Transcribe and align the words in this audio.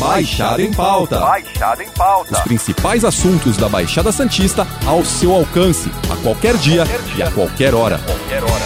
Baixada 0.00 0.62
em 0.62 0.72
Pauta. 0.72 1.20
Baixada 1.20 1.84
em 1.84 1.90
Pauta. 1.90 2.32
Os 2.32 2.40
principais 2.40 3.04
assuntos 3.04 3.58
da 3.58 3.68
Baixada 3.68 4.10
Santista 4.10 4.66
ao 4.86 5.04
seu 5.04 5.34
alcance, 5.34 5.90
a 6.10 6.16
qualquer 6.16 6.56
dia, 6.56 6.86
Qualquer 6.86 7.02
dia. 7.14 7.16
e 7.18 7.22
a 7.22 7.30
qualquer 7.30 7.74
hora. 7.74 7.98
Qualquer 7.98 8.42
hora. 8.42 8.64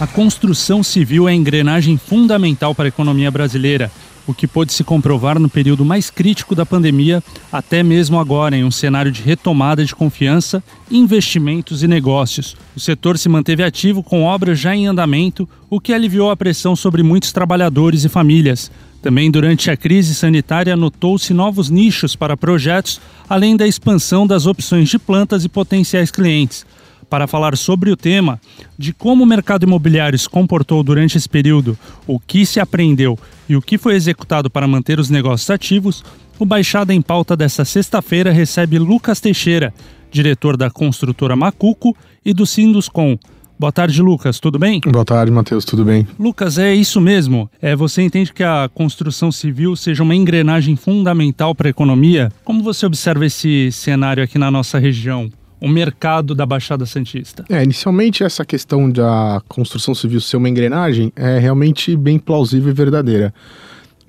A 0.00 0.06
construção 0.08 0.82
civil 0.82 1.28
é 1.28 1.32
a 1.32 1.34
engrenagem 1.34 1.96
fundamental 1.96 2.74
para 2.74 2.86
a 2.86 2.88
economia 2.88 3.30
brasileira, 3.30 3.88
o 4.30 4.34
que 4.34 4.46
pôde 4.46 4.72
se 4.72 4.84
comprovar 4.84 5.38
no 5.38 5.48
período 5.48 5.84
mais 5.84 6.08
crítico 6.08 6.54
da 6.54 6.64
pandemia, 6.64 7.22
até 7.52 7.82
mesmo 7.82 8.18
agora, 8.18 8.56
em 8.56 8.64
um 8.64 8.70
cenário 8.70 9.10
de 9.10 9.22
retomada 9.22 9.84
de 9.84 9.94
confiança, 9.94 10.62
investimentos 10.90 11.82
e 11.82 11.88
negócios. 11.88 12.56
O 12.76 12.80
setor 12.80 13.18
se 13.18 13.28
manteve 13.28 13.62
ativo 13.62 14.02
com 14.02 14.24
obras 14.24 14.58
já 14.58 14.74
em 14.74 14.86
andamento, 14.86 15.48
o 15.68 15.80
que 15.80 15.92
aliviou 15.92 16.30
a 16.30 16.36
pressão 16.36 16.76
sobre 16.76 17.02
muitos 17.02 17.32
trabalhadores 17.32 18.04
e 18.04 18.08
famílias. 18.08 18.70
Também 19.02 19.30
durante 19.30 19.70
a 19.70 19.76
crise 19.76 20.14
sanitária, 20.14 20.76
notou-se 20.76 21.32
novos 21.32 21.70
nichos 21.70 22.14
para 22.14 22.36
projetos, 22.36 23.00
além 23.28 23.56
da 23.56 23.66
expansão 23.66 24.26
das 24.26 24.46
opções 24.46 24.88
de 24.88 24.98
plantas 24.98 25.44
e 25.44 25.48
potenciais 25.48 26.10
clientes 26.10 26.66
para 27.10 27.26
falar 27.26 27.56
sobre 27.56 27.90
o 27.90 27.96
tema, 27.96 28.40
de 28.78 28.92
como 28.92 29.24
o 29.24 29.26
mercado 29.26 29.64
imobiliário 29.64 30.18
se 30.18 30.28
comportou 30.28 30.82
durante 30.84 31.18
esse 31.18 31.28
período, 31.28 31.76
o 32.06 32.20
que 32.20 32.46
se 32.46 32.60
aprendeu 32.60 33.18
e 33.48 33.56
o 33.56 33.60
que 33.60 33.76
foi 33.76 33.96
executado 33.96 34.48
para 34.48 34.68
manter 34.68 35.00
os 35.00 35.10
negócios 35.10 35.50
ativos, 35.50 36.04
o 36.38 36.46
Baixada 36.46 36.94
em 36.94 37.02
Pauta 37.02 37.36
desta 37.36 37.64
sexta-feira 37.64 38.32
recebe 38.32 38.78
Lucas 38.78 39.20
Teixeira, 39.20 39.74
diretor 40.10 40.56
da 40.56 40.70
construtora 40.70 41.34
Macuco 41.36 41.94
e 42.24 42.32
do 42.32 42.46
Sinduscom. 42.46 43.18
Boa 43.58 43.70
tarde, 43.70 44.00
Lucas, 44.00 44.40
tudo 44.40 44.58
bem? 44.58 44.80
Boa 44.86 45.04
tarde, 45.04 45.30
Matheus, 45.30 45.66
tudo 45.66 45.84
bem? 45.84 46.08
Lucas, 46.18 46.56
é 46.56 46.74
isso 46.74 46.98
mesmo. 46.98 47.50
É, 47.60 47.76
você 47.76 48.00
entende 48.00 48.32
que 48.32 48.42
a 48.42 48.70
construção 48.72 49.30
civil 49.30 49.76
seja 49.76 50.02
uma 50.02 50.14
engrenagem 50.14 50.76
fundamental 50.76 51.54
para 51.54 51.68
a 51.68 51.70
economia? 51.70 52.32
Como 52.42 52.62
você 52.62 52.86
observa 52.86 53.26
esse 53.26 53.70
cenário 53.70 54.24
aqui 54.24 54.38
na 54.38 54.50
nossa 54.50 54.78
região? 54.78 55.30
O 55.60 55.68
mercado 55.68 56.34
da 56.34 56.46
Baixada 56.46 56.86
Santista. 56.86 57.44
É, 57.48 57.62
inicialmente 57.62 58.24
essa 58.24 58.44
questão 58.44 58.88
da 58.88 59.42
construção 59.48 59.94
civil 59.94 60.20
ser 60.20 60.36
uma 60.38 60.48
engrenagem 60.48 61.12
é 61.14 61.38
realmente 61.38 61.96
bem 61.96 62.18
plausível 62.18 62.70
e 62.70 62.74
verdadeira. 62.74 63.34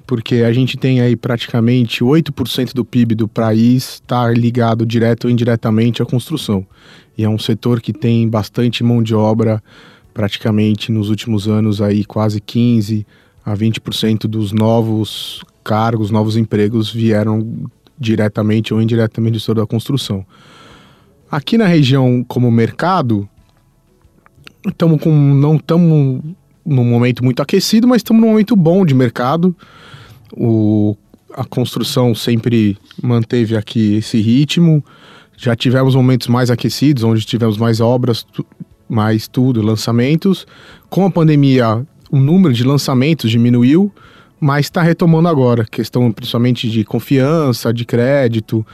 Porque 0.07 0.35
a 0.35 0.51
gente 0.51 0.77
tem 0.77 1.01
aí 1.01 1.15
praticamente 1.15 2.03
8% 2.03 2.73
do 2.73 2.83
PIB 2.85 3.15
do 3.15 3.27
país 3.27 3.95
está 3.95 4.29
ligado 4.29 4.85
direto 4.85 5.25
ou 5.25 5.29
indiretamente 5.29 6.01
à 6.01 6.05
construção. 6.05 6.65
E 7.17 7.23
é 7.23 7.29
um 7.29 7.39
setor 7.39 7.81
que 7.81 7.93
tem 7.93 8.27
bastante 8.27 8.83
mão 8.83 9.03
de 9.03 9.13
obra, 9.13 9.61
praticamente 10.13 10.91
nos 10.91 11.09
últimos 11.09 11.47
anos 11.47 11.81
aí 11.81 12.03
quase 12.05 12.39
15 12.39 13.05
a 13.45 13.55
20% 13.55 14.21
dos 14.27 14.51
novos 14.51 15.41
cargos, 15.63 16.11
novos 16.11 16.37
empregos 16.37 16.91
vieram 16.91 17.69
diretamente 17.99 18.73
ou 18.73 18.81
indiretamente 18.81 19.33
do 19.33 19.39
setor 19.39 19.55
da 19.55 19.67
construção. 19.67 20.25
Aqui 21.31 21.57
na 21.57 21.65
região, 21.65 22.25
como 22.27 22.51
mercado, 22.51 23.25
estamos 24.67 25.01
com 25.01 25.09
não 25.15 25.55
estamos 25.55 26.21
num 26.65 26.83
momento 26.83 27.23
muito 27.23 27.41
aquecido, 27.41 27.87
mas 27.87 27.99
estamos 27.99 28.21
num 28.21 28.27
momento 28.27 28.53
bom 28.53 28.85
de 28.85 28.93
mercado. 28.93 29.55
O, 30.35 30.93
a 31.33 31.45
construção 31.45 32.13
sempre 32.13 32.77
manteve 33.01 33.55
aqui 33.55 33.95
esse 33.95 34.19
ritmo. 34.19 34.83
Já 35.37 35.55
tivemos 35.55 35.95
momentos 35.95 36.27
mais 36.27 36.51
aquecidos, 36.51 37.01
onde 37.01 37.25
tivemos 37.25 37.57
mais 37.57 37.79
obras, 37.79 38.23
tu, 38.23 38.45
mais 38.89 39.25
tudo, 39.25 39.61
lançamentos. 39.61 40.45
Com 40.89 41.05
a 41.05 41.09
pandemia, 41.09 41.87
o 42.11 42.17
número 42.19 42.53
de 42.53 42.65
lançamentos 42.65 43.31
diminuiu, 43.31 43.89
mas 44.37 44.65
está 44.65 44.81
retomando 44.81 45.29
agora. 45.29 45.63
Questão 45.63 46.11
principalmente 46.11 46.69
de 46.69 46.83
confiança, 46.83 47.73
de 47.73 47.85
crédito 47.85 48.65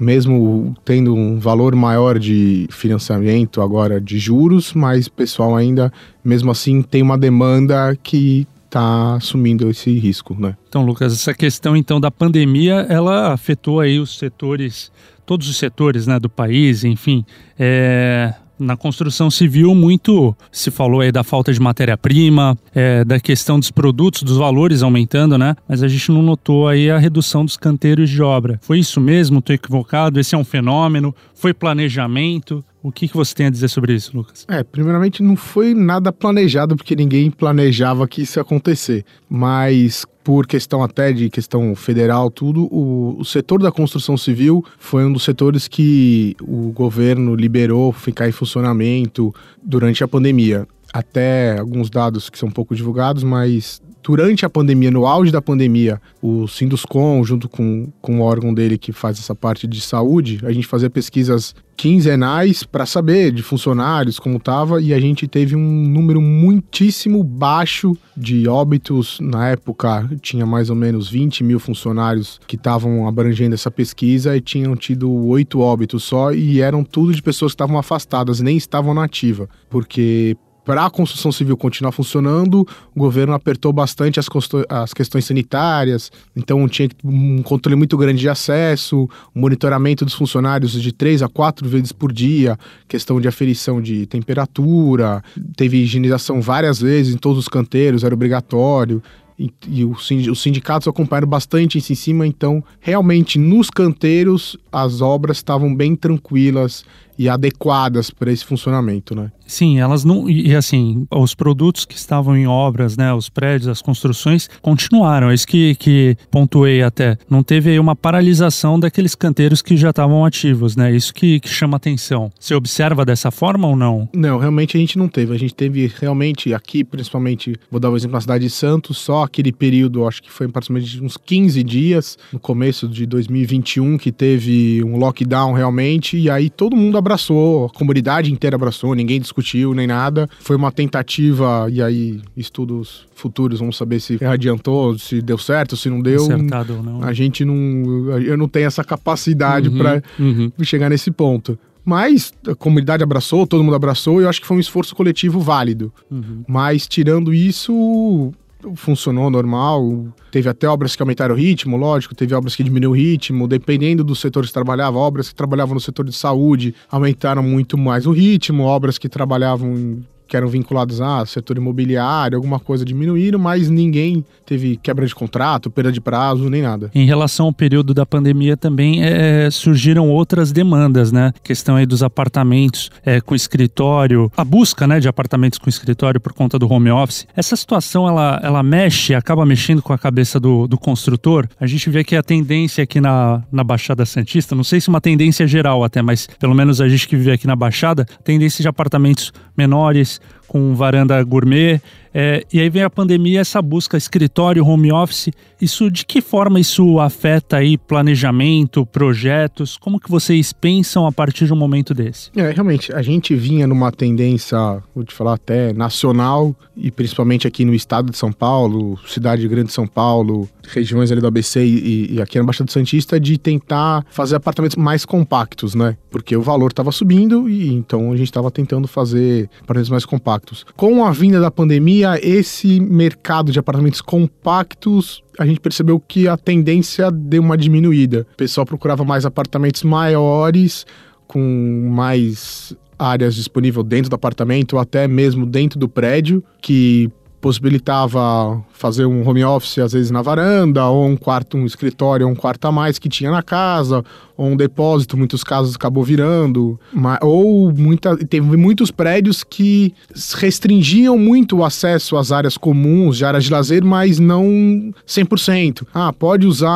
mesmo 0.00 0.74
tendo 0.84 1.14
um 1.14 1.38
valor 1.38 1.76
maior 1.76 2.18
de 2.18 2.66
financiamento 2.70 3.60
agora 3.60 4.00
de 4.00 4.18
juros, 4.18 4.72
mas 4.72 5.06
o 5.06 5.12
pessoal 5.12 5.54
ainda, 5.54 5.92
mesmo 6.24 6.50
assim, 6.50 6.80
tem 6.80 7.02
uma 7.02 7.18
demanda 7.18 7.94
que 8.02 8.46
está 8.64 9.16
assumindo 9.16 9.68
esse 9.68 9.98
risco, 9.98 10.34
né? 10.38 10.56
Então, 10.68 10.84
Lucas, 10.84 11.12
essa 11.12 11.34
questão 11.34 11.76
então 11.76 12.00
da 12.00 12.10
pandemia, 12.10 12.86
ela 12.88 13.32
afetou 13.32 13.80
aí 13.80 13.98
os 13.98 14.16
setores, 14.16 14.90
todos 15.26 15.48
os 15.48 15.56
setores, 15.58 16.06
né, 16.06 16.18
do 16.18 16.30
país, 16.30 16.82
enfim, 16.84 17.24
é, 17.58 18.32
na 18.60 18.76
construção 18.76 19.30
civil 19.30 19.74
muito 19.74 20.36
se 20.52 20.70
falou 20.70 21.00
aí 21.00 21.10
da 21.10 21.24
falta 21.24 21.52
de 21.52 21.60
matéria-prima, 21.60 22.56
é, 22.74 23.04
da 23.04 23.18
questão 23.18 23.58
dos 23.58 23.70
produtos, 23.70 24.22
dos 24.22 24.36
valores 24.36 24.82
aumentando, 24.82 25.36
né? 25.36 25.56
Mas 25.68 25.82
a 25.82 25.88
gente 25.88 26.12
não 26.12 26.22
notou 26.22 26.68
aí 26.68 26.90
a 26.90 26.98
redução 26.98 27.44
dos 27.44 27.56
canteiros 27.56 28.10
de 28.10 28.22
obra. 28.22 28.58
Foi 28.62 28.78
isso 28.78 29.00
mesmo? 29.00 29.38
Estou 29.38 29.54
equivocado? 29.54 30.20
Esse 30.20 30.34
é 30.34 30.38
um 30.38 30.44
fenômeno? 30.44 31.14
Foi 31.34 31.54
planejamento? 31.54 32.62
O 32.82 32.90
que, 32.90 33.06
que 33.06 33.14
você 33.14 33.34
tem 33.34 33.46
a 33.46 33.50
dizer 33.50 33.68
sobre 33.68 33.94
isso, 33.94 34.16
Lucas? 34.16 34.46
É, 34.48 34.62
primeiramente 34.62 35.22
não 35.22 35.36
foi 35.36 35.74
nada 35.74 36.10
planejado, 36.12 36.76
porque 36.76 36.96
ninguém 36.96 37.30
planejava 37.30 38.08
que 38.08 38.22
isso 38.22 38.38
ia 38.38 38.42
acontecer. 38.42 39.04
Mas 39.28 40.06
por 40.24 40.46
questão 40.46 40.82
até 40.82 41.12
de 41.12 41.28
questão 41.28 41.74
federal, 41.74 42.30
tudo, 42.30 42.64
o, 42.74 43.18
o, 43.18 43.24
setor 43.24 43.60
da 43.60 43.70
construção 43.70 44.16
civil 44.16 44.64
foi 44.78 45.04
um 45.04 45.12
dos 45.12 45.24
setores 45.24 45.68
que 45.68 46.34
o 46.40 46.72
governo 46.72 47.34
liberou 47.34 47.92
ficar 47.92 48.28
em 48.28 48.32
funcionamento 48.32 49.34
durante 49.62 50.02
a 50.02 50.08
pandemia. 50.08 50.66
Até 50.92 51.58
alguns 51.58 51.90
dados 51.90 52.30
que 52.30 52.38
são 52.38 52.50
pouco 52.50 52.74
divulgados, 52.74 53.22
mas 53.22 53.80
durante 54.02 54.44
a 54.44 54.50
pandemia, 54.50 54.90
no 54.90 55.06
auge 55.06 55.30
da 55.30 55.42
pandemia, 55.42 56.00
o 56.22 56.46
Sinduscom, 56.46 57.22
junto 57.24 57.48
com, 57.48 57.88
com 58.00 58.20
o 58.20 58.22
órgão 58.22 58.52
dele 58.52 58.78
que 58.78 58.92
faz 58.92 59.18
essa 59.18 59.34
parte 59.34 59.66
de 59.66 59.80
saúde, 59.80 60.40
a 60.44 60.52
gente 60.52 60.66
fazia 60.66 60.90
pesquisas 60.90 61.54
quinzenais 61.76 62.62
para 62.62 62.84
saber 62.84 63.32
de 63.32 63.42
funcionários 63.42 64.18
como 64.18 64.36
estava 64.36 64.82
e 64.82 64.92
a 64.92 65.00
gente 65.00 65.26
teve 65.26 65.56
um 65.56 65.88
número 65.88 66.20
muitíssimo 66.20 67.24
baixo 67.24 67.96
de 68.14 68.46
óbitos. 68.46 69.18
Na 69.18 69.48
época, 69.48 70.06
tinha 70.20 70.44
mais 70.44 70.68
ou 70.68 70.76
menos 70.76 71.08
20 71.08 71.42
mil 71.42 71.58
funcionários 71.58 72.38
que 72.46 72.56
estavam 72.56 73.08
abrangendo 73.08 73.54
essa 73.54 73.70
pesquisa 73.70 74.36
e 74.36 74.42
tinham 74.42 74.76
tido 74.76 75.10
oito 75.28 75.60
óbitos 75.60 76.04
só 76.04 76.34
e 76.34 76.60
eram 76.60 76.84
tudo 76.84 77.14
de 77.14 77.22
pessoas 77.22 77.52
que 77.52 77.54
estavam 77.54 77.78
afastadas, 77.78 78.40
nem 78.40 78.58
estavam 78.58 78.92
na 78.92 79.04
ativa, 79.04 79.48
porque 79.70 80.36
para 80.70 80.86
a 80.86 80.90
construção 80.90 81.32
civil 81.32 81.56
continuar 81.56 81.90
funcionando, 81.90 82.64
o 82.94 83.00
governo 83.00 83.32
apertou 83.32 83.72
bastante 83.72 84.20
as, 84.20 84.28
as, 84.68 84.94
questões 84.94 85.24
sanitárias, 85.24 86.12
então 86.36 86.68
tinha 86.68 86.88
um 87.02 87.42
controle 87.42 87.74
muito 87.74 87.96
grande 87.96 88.20
de 88.20 88.28
acesso, 88.28 89.10
monitoramento 89.34 90.04
dos 90.04 90.14
funcionários 90.14 90.80
de 90.80 90.92
três 90.92 91.24
a 91.24 91.28
quatro 91.28 91.68
vezes 91.68 91.90
por 91.90 92.12
dia, 92.12 92.56
questão 92.86 93.20
de 93.20 93.26
aferição 93.26 93.82
de 93.82 94.06
temperatura, 94.06 95.24
teve 95.56 95.78
higienização 95.78 96.40
várias 96.40 96.80
vezes 96.80 97.16
em 97.16 97.18
todos 97.18 97.40
os 97.40 97.48
canteiros, 97.48 98.04
era 98.04 98.14
obrigatório. 98.14 99.02
E, 99.36 99.50
e 99.66 99.84
os 99.86 100.06
sindicatos 100.40 100.86
acompanharam 100.86 101.26
bastante 101.26 101.78
isso 101.78 101.92
em 101.92 101.96
cima, 101.96 102.26
então 102.26 102.62
realmente 102.78 103.38
nos 103.38 103.70
canteiros 103.70 104.54
as 104.70 105.00
obras 105.00 105.38
estavam 105.38 105.74
bem 105.74 105.96
tranquilas 105.96 106.84
e 107.20 107.28
adequadas 107.28 108.10
para 108.10 108.32
esse 108.32 108.46
funcionamento, 108.46 109.14
né? 109.14 109.30
Sim, 109.46 109.78
elas 109.78 110.04
não. 110.04 110.30
E 110.30 110.54
assim, 110.54 111.06
os 111.10 111.34
produtos 111.34 111.84
que 111.84 111.94
estavam 111.94 112.34
em 112.34 112.46
obras, 112.46 112.96
né? 112.96 113.12
Os 113.12 113.28
prédios, 113.28 113.68
as 113.68 113.82
construções, 113.82 114.48
continuaram. 114.62 115.28
É 115.28 115.34
isso 115.34 115.46
que, 115.46 115.74
que 115.74 116.16
pontuei 116.30 116.82
até. 116.82 117.18
Não 117.28 117.42
teve 117.42 117.70
aí 117.70 117.78
uma 117.78 117.94
paralisação 117.94 118.80
daqueles 118.80 119.14
canteiros 119.14 119.60
que 119.60 119.76
já 119.76 119.90
estavam 119.90 120.24
ativos, 120.24 120.76
né? 120.76 120.94
Isso 120.94 121.12
que, 121.12 121.40
que 121.40 121.48
chama 121.48 121.76
atenção. 121.76 122.32
Você 122.40 122.54
observa 122.54 123.04
dessa 123.04 123.30
forma 123.30 123.68
ou 123.68 123.76
não? 123.76 124.08
Não, 124.14 124.38
realmente 124.38 124.78
a 124.78 124.80
gente 124.80 124.96
não 124.96 125.08
teve. 125.08 125.34
A 125.34 125.38
gente 125.38 125.54
teve 125.54 125.92
realmente 126.00 126.54
aqui, 126.54 126.82
principalmente, 126.82 127.54
vou 127.70 127.80
dar 127.80 127.90
um 127.90 127.96
exemplo 127.96 128.14
na 128.14 128.20
cidade 128.22 128.44
de 128.44 128.50
Santos, 128.50 128.96
só 128.96 129.24
aquele 129.24 129.52
período, 129.52 130.06
acho 130.06 130.22
que 130.22 130.30
foi 130.30 130.46
aproximadamente 130.46 131.02
uns 131.02 131.18
15 131.18 131.62
dias, 131.64 132.16
no 132.32 132.38
começo 132.38 132.88
de 132.88 133.04
2021, 133.04 133.98
que 133.98 134.10
teve 134.10 134.82
um 134.84 134.96
lockdown 134.96 135.52
realmente, 135.52 136.16
e 136.16 136.30
aí 136.30 136.48
todo 136.48 136.76
mundo 136.76 136.96
abraçou, 136.96 137.09
a 137.14 137.78
comunidade 137.78 138.32
inteira 138.32 138.56
abraçou, 138.56 138.94
ninguém 138.94 139.20
discutiu 139.20 139.40
discutiu 139.40 139.74
nem 139.74 139.86
nada. 139.86 140.28
Foi 140.40 140.56
uma 140.56 140.70
tentativa, 140.70 141.66
e 141.70 141.82
aí, 141.82 142.20
estudos 142.36 143.06
futuros, 143.14 143.58
vamos 143.60 143.76
saber 143.76 144.00
se 144.00 144.22
adiantou, 144.24 144.98
se 144.98 145.20
deu 145.20 145.38
certo, 145.38 145.76
se 145.76 145.90
não 145.90 146.00
deu. 146.00 146.22
Acertado 146.22 146.76
ou 146.76 146.82
não. 146.82 147.02
A 147.02 147.12
gente 147.12 147.44
não. 147.44 148.18
Eu 148.20 148.36
não 148.36 148.48
tenho 148.48 148.66
essa 148.66 148.84
capacidade 148.84 149.68
Uhum, 149.68 149.78
para 149.78 150.02
uhum. 150.18 150.52
chegar 150.62 150.88
nesse 150.88 151.10
ponto. 151.10 151.58
Mas 151.84 152.32
a 152.46 152.54
comunidade 152.54 153.02
abraçou, 153.02 153.46
todo 153.46 153.64
mundo 153.64 153.74
abraçou, 153.74 154.20
e 154.20 154.24
eu 154.24 154.28
acho 154.28 154.40
que 154.40 154.46
foi 154.46 154.56
um 154.56 154.60
esforço 154.60 154.94
coletivo 154.94 155.40
válido. 155.40 155.92
Uhum. 156.10 156.44
Mas 156.46 156.86
tirando 156.86 157.32
isso, 157.32 158.32
funcionou 158.74 159.30
normal. 159.30 160.06
Teve 160.30 160.48
até 160.48 160.68
obras 160.68 160.94
que 160.94 161.02
aumentaram 161.02 161.34
o 161.34 161.38
ritmo, 161.38 161.76
lógico, 161.76 162.14
teve 162.14 162.34
obras 162.34 162.54
que 162.54 162.62
diminuíram 162.62 162.90
o 162.90 162.94
ritmo, 162.94 163.48
dependendo 163.48 164.02
do 164.02 164.14
setor 164.14 164.46
que 164.46 164.52
trabalhava. 164.52 164.98
Obras 164.98 165.28
que 165.28 165.34
trabalhavam 165.34 165.74
no 165.74 165.80
setor 165.80 166.04
de 166.04 166.12
saúde 166.12 166.74
aumentaram 166.90 167.42
muito 167.42 167.76
mais 167.76 168.06
o 168.06 168.12
ritmo, 168.12 168.64
obras 168.64 168.98
que 168.98 169.08
trabalhavam 169.08 170.02
que 170.30 170.36
eram 170.36 170.46
vinculados 170.46 171.00
a 171.00 171.26
setor 171.26 171.56
imobiliário, 171.56 172.36
alguma 172.36 172.60
coisa 172.60 172.84
diminuíram, 172.84 173.36
mas 173.36 173.68
ninguém 173.68 174.24
teve 174.46 174.76
quebra 174.76 175.04
de 175.04 175.12
contrato, 175.12 175.68
perda 175.68 175.90
de 175.90 176.00
prazo, 176.00 176.48
nem 176.48 176.62
nada. 176.62 176.88
Em 176.94 177.04
relação 177.04 177.46
ao 177.46 177.52
período 177.52 177.92
da 177.92 178.06
pandemia 178.06 178.56
também 178.56 179.02
é, 179.02 179.50
surgiram 179.50 180.08
outras 180.08 180.52
demandas, 180.52 181.10
né? 181.10 181.32
Questão 181.42 181.74
aí 181.74 181.84
dos 181.84 182.00
apartamentos 182.04 182.92
é, 183.04 183.20
com 183.20 183.34
escritório, 183.34 184.30
a 184.36 184.44
busca, 184.44 184.86
né, 184.86 185.00
de 185.00 185.08
apartamentos 185.08 185.58
com 185.58 185.68
escritório 185.68 186.20
por 186.20 186.32
conta 186.32 186.56
do 186.60 186.72
home 186.72 186.92
office. 186.92 187.26
Essa 187.34 187.56
situação 187.56 188.06
ela, 188.06 188.38
ela 188.40 188.62
mexe, 188.62 189.16
acaba 189.16 189.44
mexendo 189.44 189.82
com 189.82 189.92
a 189.92 189.98
cabeça 189.98 190.38
do, 190.38 190.68
do 190.68 190.78
construtor. 190.78 191.48
A 191.58 191.66
gente 191.66 191.90
vê 191.90 192.04
que 192.04 192.14
a 192.14 192.22
tendência 192.22 192.84
aqui 192.84 193.00
na, 193.00 193.42
na 193.50 193.64
Baixada 193.64 194.06
Santista, 194.06 194.54
não 194.54 194.62
sei 194.62 194.80
se 194.80 194.88
uma 194.88 195.00
tendência 195.00 195.44
geral 195.44 195.82
até, 195.82 196.00
mas 196.00 196.28
pelo 196.38 196.54
menos 196.54 196.80
a 196.80 196.88
gente 196.88 197.08
que 197.08 197.16
vive 197.16 197.32
aqui 197.32 197.48
na 197.48 197.56
Baixada, 197.56 198.06
tendência 198.22 198.62
de 198.62 198.68
apartamentos 198.68 199.32
menores, 199.60 200.20
com 200.48 200.74
varanda 200.74 201.22
gourmet. 201.22 201.80
É, 202.12 202.44
e 202.52 202.60
aí 202.60 202.68
vem 202.68 202.82
a 202.82 202.90
pandemia, 202.90 203.40
essa 203.40 203.62
busca 203.62 203.96
escritório, 203.96 204.64
home 204.64 204.92
office. 204.92 205.30
Isso 205.60 205.90
de 205.90 206.04
que 206.04 206.20
forma 206.20 206.58
isso 206.58 206.98
afeta 206.98 207.58
aí 207.58 207.76
planejamento, 207.76 208.86
projetos? 208.86 209.76
Como 209.76 210.00
que 210.00 210.10
vocês 210.10 210.52
pensam 210.52 211.06
a 211.06 211.12
partir 211.12 211.46
de 211.46 211.52
um 211.52 211.56
momento 211.56 211.94
desse? 211.94 212.30
É, 212.34 212.50
realmente, 212.50 212.92
a 212.92 213.02
gente 213.02 213.34
vinha 213.34 213.66
numa 213.66 213.92
tendência, 213.92 214.58
vou 214.94 215.04
te 215.04 215.14
falar 215.14 215.34
até 215.34 215.72
nacional, 215.72 216.54
e 216.76 216.90
principalmente 216.90 217.46
aqui 217.46 217.64
no 217.64 217.74
estado 217.74 218.10
de 218.10 218.16
São 218.16 218.32
Paulo, 218.32 218.98
cidade 219.06 219.46
grande 219.46 219.68
de 219.68 219.72
São 219.72 219.86
Paulo, 219.86 220.48
regiões 220.68 221.12
ali 221.12 221.20
do 221.20 221.26
ABC 221.26 221.62
e, 221.62 222.14
e 222.14 222.22
aqui 222.22 222.38
na 222.38 222.44
Baixada 222.44 222.70
Santista, 222.70 223.20
de 223.20 223.36
tentar 223.36 224.04
fazer 224.10 224.36
apartamentos 224.36 224.76
mais 224.76 225.04
compactos, 225.04 225.74
né? 225.74 225.96
Porque 226.10 226.36
o 226.36 226.42
valor 226.42 226.70
estava 226.70 226.90
subindo 226.90 227.48
e 227.48 227.72
então 227.72 228.12
a 228.12 228.16
gente 228.16 228.28
estava 228.28 228.50
tentando 228.50 228.88
fazer 228.88 229.50
apartamentos 229.58 229.90
mais 229.90 230.04
compactos. 230.06 230.64
Com 230.76 231.04
a 231.04 231.12
vinda 231.12 231.38
da 231.38 231.50
pandemia, 231.50 231.99
esse 232.22 232.80
mercado 232.80 233.52
de 233.52 233.58
apartamentos 233.58 234.00
compactos 234.00 235.22
a 235.40 235.46
gente 235.46 235.58
percebeu 235.58 235.98
que 235.98 236.28
a 236.28 236.36
tendência 236.36 237.10
deu 237.10 237.42
uma 237.42 237.56
diminuída. 237.56 238.26
O 238.34 238.36
pessoal 238.36 238.66
procurava 238.66 239.04
mais 239.04 239.24
apartamentos 239.24 239.82
maiores, 239.82 240.84
com 241.26 241.88
mais 241.90 242.76
áreas 242.98 243.34
disponíveis 243.34 243.86
dentro 243.86 244.10
do 244.10 244.14
apartamento, 244.14 244.78
até 244.78 245.08
mesmo 245.08 245.46
dentro 245.46 245.78
do 245.78 245.88
prédio, 245.88 246.44
que 246.60 247.10
possibilitava 247.40 248.62
fazer 248.80 249.04
um 249.04 249.28
home 249.28 249.44
office 249.44 249.78
às 249.78 249.92
vezes 249.92 250.10
na 250.10 250.22
varanda, 250.22 250.86
ou 250.86 251.06
um 251.06 251.16
quarto, 251.16 251.58
um 251.58 251.66
escritório, 251.66 252.26
um 252.26 252.34
quarto 252.34 252.64
a 252.64 252.72
mais 252.72 252.98
que 252.98 253.10
tinha 253.10 253.30
na 253.30 253.42
casa, 253.42 254.02
ou 254.40 254.46
um 254.46 254.56
depósito, 254.56 255.18
muitos 255.18 255.44
casos 255.44 255.74
acabou 255.74 256.02
virando, 256.02 256.80
ou 257.20 257.70
muita, 257.70 258.16
teve 258.16 258.56
muitos 258.56 258.90
prédios 258.90 259.44
que 259.44 259.92
restringiam 260.36 261.18
muito 261.18 261.58
o 261.58 261.64
acesso 261.64 262.16
às 262.16 262.32
áreas 262.32 262.56
comuns, 262.56 263.18
de 263.18 263.24
áreas 263.26 263.44
de 263.44 263.52
lazer, 263.52 263.84
mas 263.84 264.18
não 264.18 264.94
100%. 265.06 265.86
Ah, 265.92 266.10
pode 266.10 266.46
usar 266.46 266.72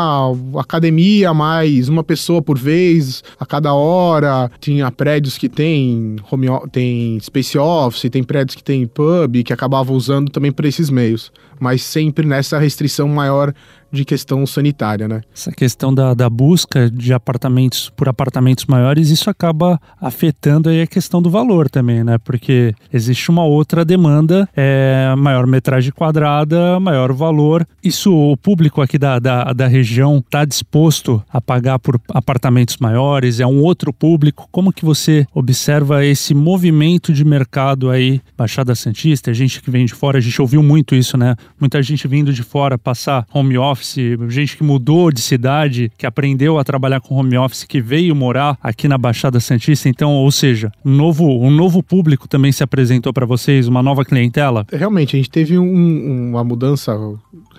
academia 0.59 1.33
mais 1.33 1.89
uma 1.89 2.05
pessoa 2.05 2.43
por 2.43 2.59
vez 2.59 3.25
a 3.41 3.47
cada 3.47 3.73
hora. 3.73 4.51
Tinha 4.61 4.91
prédios 4.91 5.39
que 5.39 5.49
tem 5.49 6.17
home, 6.31 6.49
tem 6.71 7.19
space 7.21 7.57
office, 7.57 8.11
tem 8.11 8.23
prédios 8.23 8.57
que 8.57 8.63
tem 8.63 8.87
pub 8.87 9.43
que 9.43 9.55
acabava 9.55 9.91
usando 9.91 10.31
também 10.31 10.53
para 10.53 10.69
esses 10.69 10.91
meios, 10.91 11.33
mas 11.61 11.83
sempre 11.83 12.27
nessa 12.27 12.59
restrição 12.59 13.09
maior 13.09 13.53
de 13.95 14.05
questão 14.05 14.45
sanitária, 14.47 15.09
né? 15.09 15.23
Essa 15.35 15.53
questão 15.53 15.95
da, 15.95 16.13
da 16.15 16.29
busca 16.29 16.91
de 16.91 17.13
apartamentos 17.13 17.91
por 17.97 18.09
apartamentos 18.09 18.67
maiores, 18.67 19.11
isso 19.11 19.31
acaba 19.31 19.81
afetando 20.01 20.69
aí 20.69 20.83
a 20.83 20.87
questão 20.87 21.23
do 21.23 21.31
valor 21.31 21.71
também, 21.71 22.03
né? 22.03 22.19
Porque 22.19 22.75
existe 22.93 23.31
uma 23.31 23.45
outra 23.45 23.85
demanda, 23.85 24.49
é 24.57 25.15
maior 25.17 25.47
metragem 25.47 25.93
quadrada, 25.93 26.79
maior 26.81 27.13
valor. 27.13 27.67
Isso 27.83 28.13
o 28.13 28.37
público 28.37 28.83
aqui 28.83 28.99
da, 28.99 29.19
da, 29.19 29.53
da 29.53 29.67
região 29.67 30.19
está 30.19 30.45
disposto 30.45 31.23
a 31.33 31.41
pagar 31.41 31.79
por 31.79 32.01
apartamentos 32.09 32.77
maiores? 32.79 33.41
É 33.41 33.47
um 33.47 33.63
outro 33.63 33.93
público? 33.93 34.49
Como 34.51 34.73
que 34.73 34.85
você 34.85 35.27
observa 35.33 36.05
esse 36.05 36.35
movimento 36.35 37.13
de 37.13 37.25
mercado 37.25 37.91
aí, 37.91 38.21
Baixada 38.37 38.75
Santista, 38.75 39.33
gente 39.33 39.63
que 39.63 39.71
vem 39.71 39.87
de 39.87 39.95
fora, 39.95 40.19
a 40.19 40.21
gente 40.21 40.41
ouviu 40.41 40.63
muito 40.63 40.95
isso, 40.95 41.17
né? 41.17 41.37
Muita 41.61 41.83
gente 41.83 42.09
vindo 42.09 42.33
de 42.33 42.43
fora 42.43 42.77
passar 42.77 43.27
home 43.33 43.57
office 43.57 43.84
office, 43.85 43.97
gente 44.29 44.57
que 44.57 44.65
mudou 44.65 45.13
de 45.13 45.21
cidade, 45.21 45.93
que 45.99 46.07
aprendeu 46.07 46.59
a 46.59 46.65
trabalhar 46.65 47.01
com 47.01 47.15
home 47.15 47.37
office, 47.37 47.65
que 47.65 47.81
veio 47.81 48.15
morar 48.15 48.59
aqui 48.63 48.89
na 48.89 48.97
Baixada 48.97 49.39
Santista. 49.39 49.89
Então, 49.89 50.13
ou 50.13 50.31
seja, 50.33 50.73
um 50.85 50.91
novo, 50.91 51.25
um 51.27 51.51
novo 51.51 51.83
público 51.83 52.27
também 52.27 52.51
se 52.51 52.63
apresentou 52.63 53.13
para 53.13 53.27
vocês, 53.27 53.69
uma 53.69 53.83
nova 53.83 54.05
clientela? 54.05 54.67
Realmente, 54.73 55.15
a 55.15 55.19
gente 55.19 55.31
teve 55.31 55.59
um, 55.59 56.31
uma 56.31 56.43
mudança 56.43 56.97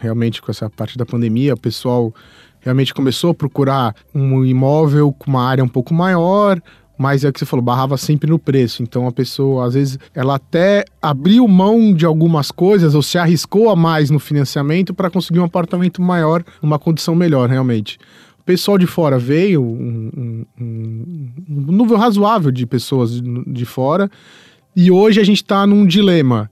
realmente 0.02 0.42
com 0.42 0.50
essa 0.50 0.70
parte 0.70 0.98
da 0.98 1.06
pandemia. 1.06 1.54
O 1.54 1.60
pessoal 1.60 2.14
realmente 2.60 2.94
começou 2.94 3.32
a 3.32 3.34
procurar 3.34 3.96
um 4.14 4.44
imóvel 4.44 5.14
com 5.14 5.30
uma 5.30 5.48
área 5.48 5.64
um 5.64 5.68
pouco 5.68 5.94
maior, 5.94 6.60
mas 6.98 7.24
é 7.24 7.30
o 7.30 7.34
que 7.34 7.40
você 7.40 7.46
falou, 7.46 7.64
barrava 7.64 7.98
sempre 7.98 8.30
no 8.30 8.40
preço. 8.40 8.82
Então 8.82 9.08
a 9.08 9.12
pessoa, 9.12 9.66
às 9.66 9.74
vezes, 9.74 10.00
ela 10.14 10.36
até 10.36 10.86
abriu 11.02 11.48
mão 11.48 11.94
de 11.94 12.06
algumas 12.06 12.52
coisas 12.52 12.96
ou 12.96 13.02
se 13.02 13.18
arriscou 13.18 13.70
a 13.70 13.76
mais 13.76 14.10
no 14.10 14.20
financiamento 14.20 14.94
para 14.94 15.10
conseguir 15.10 15.40
um 15.40 15.44
apartamento 15.46 16.02
maior, 16.02 16.44
uma 16.62 16.80
condição 16.80 17.14
melhor, 17.16 17.50
realmente. 17.50 17.98
O 18.40 18.44
pessoal 18.46 18.78
de 18.78 18.86
fora 18.86 19.18
veio, 19.18 19.62
um, 19.62 20.46
um, 20.60 21.34
um 21.50 21.62
número 21.62 21.98
razoável 21.98 22.52
de 22.52 22.66
pessoas 22.66 23.20
de, 23.20 23.44
de 23.46 23.66
fora, 23.66 24.10
e 24.76 24.92
hoje 24.92 25.20
a 25.20 25.24
gente 25.24 25.42
está 25.42 25.66
num 25.66 25.86
dilema. 25.86 26.50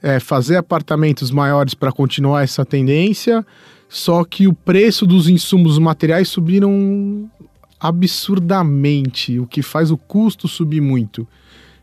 É 0.00 0.18
fazer 0.18 0.56
apartamentos 0.56 1.30
maiores 1.30 1.74
para 1.74 1.92
continuar 1.92 2.42
essa 2.42 2.64
tendência, 2.64 3.46
só 3.88 4.24
que 4.24 4.48
o 4.48 4.52
preço 4.52 5.06
dos 5.06 5.28
insumos 5.28 5.78
materiais 5.78 6.28
subiram 6.28 7.30
absurdamente, 7.82 9.38
o 9.40 9.46
que 9.46 9.60
faz 9.60 9.90
o 9.90 9.96
custo 9.96 10.46
subir 10.46 10.80
muito. 10.80 11.26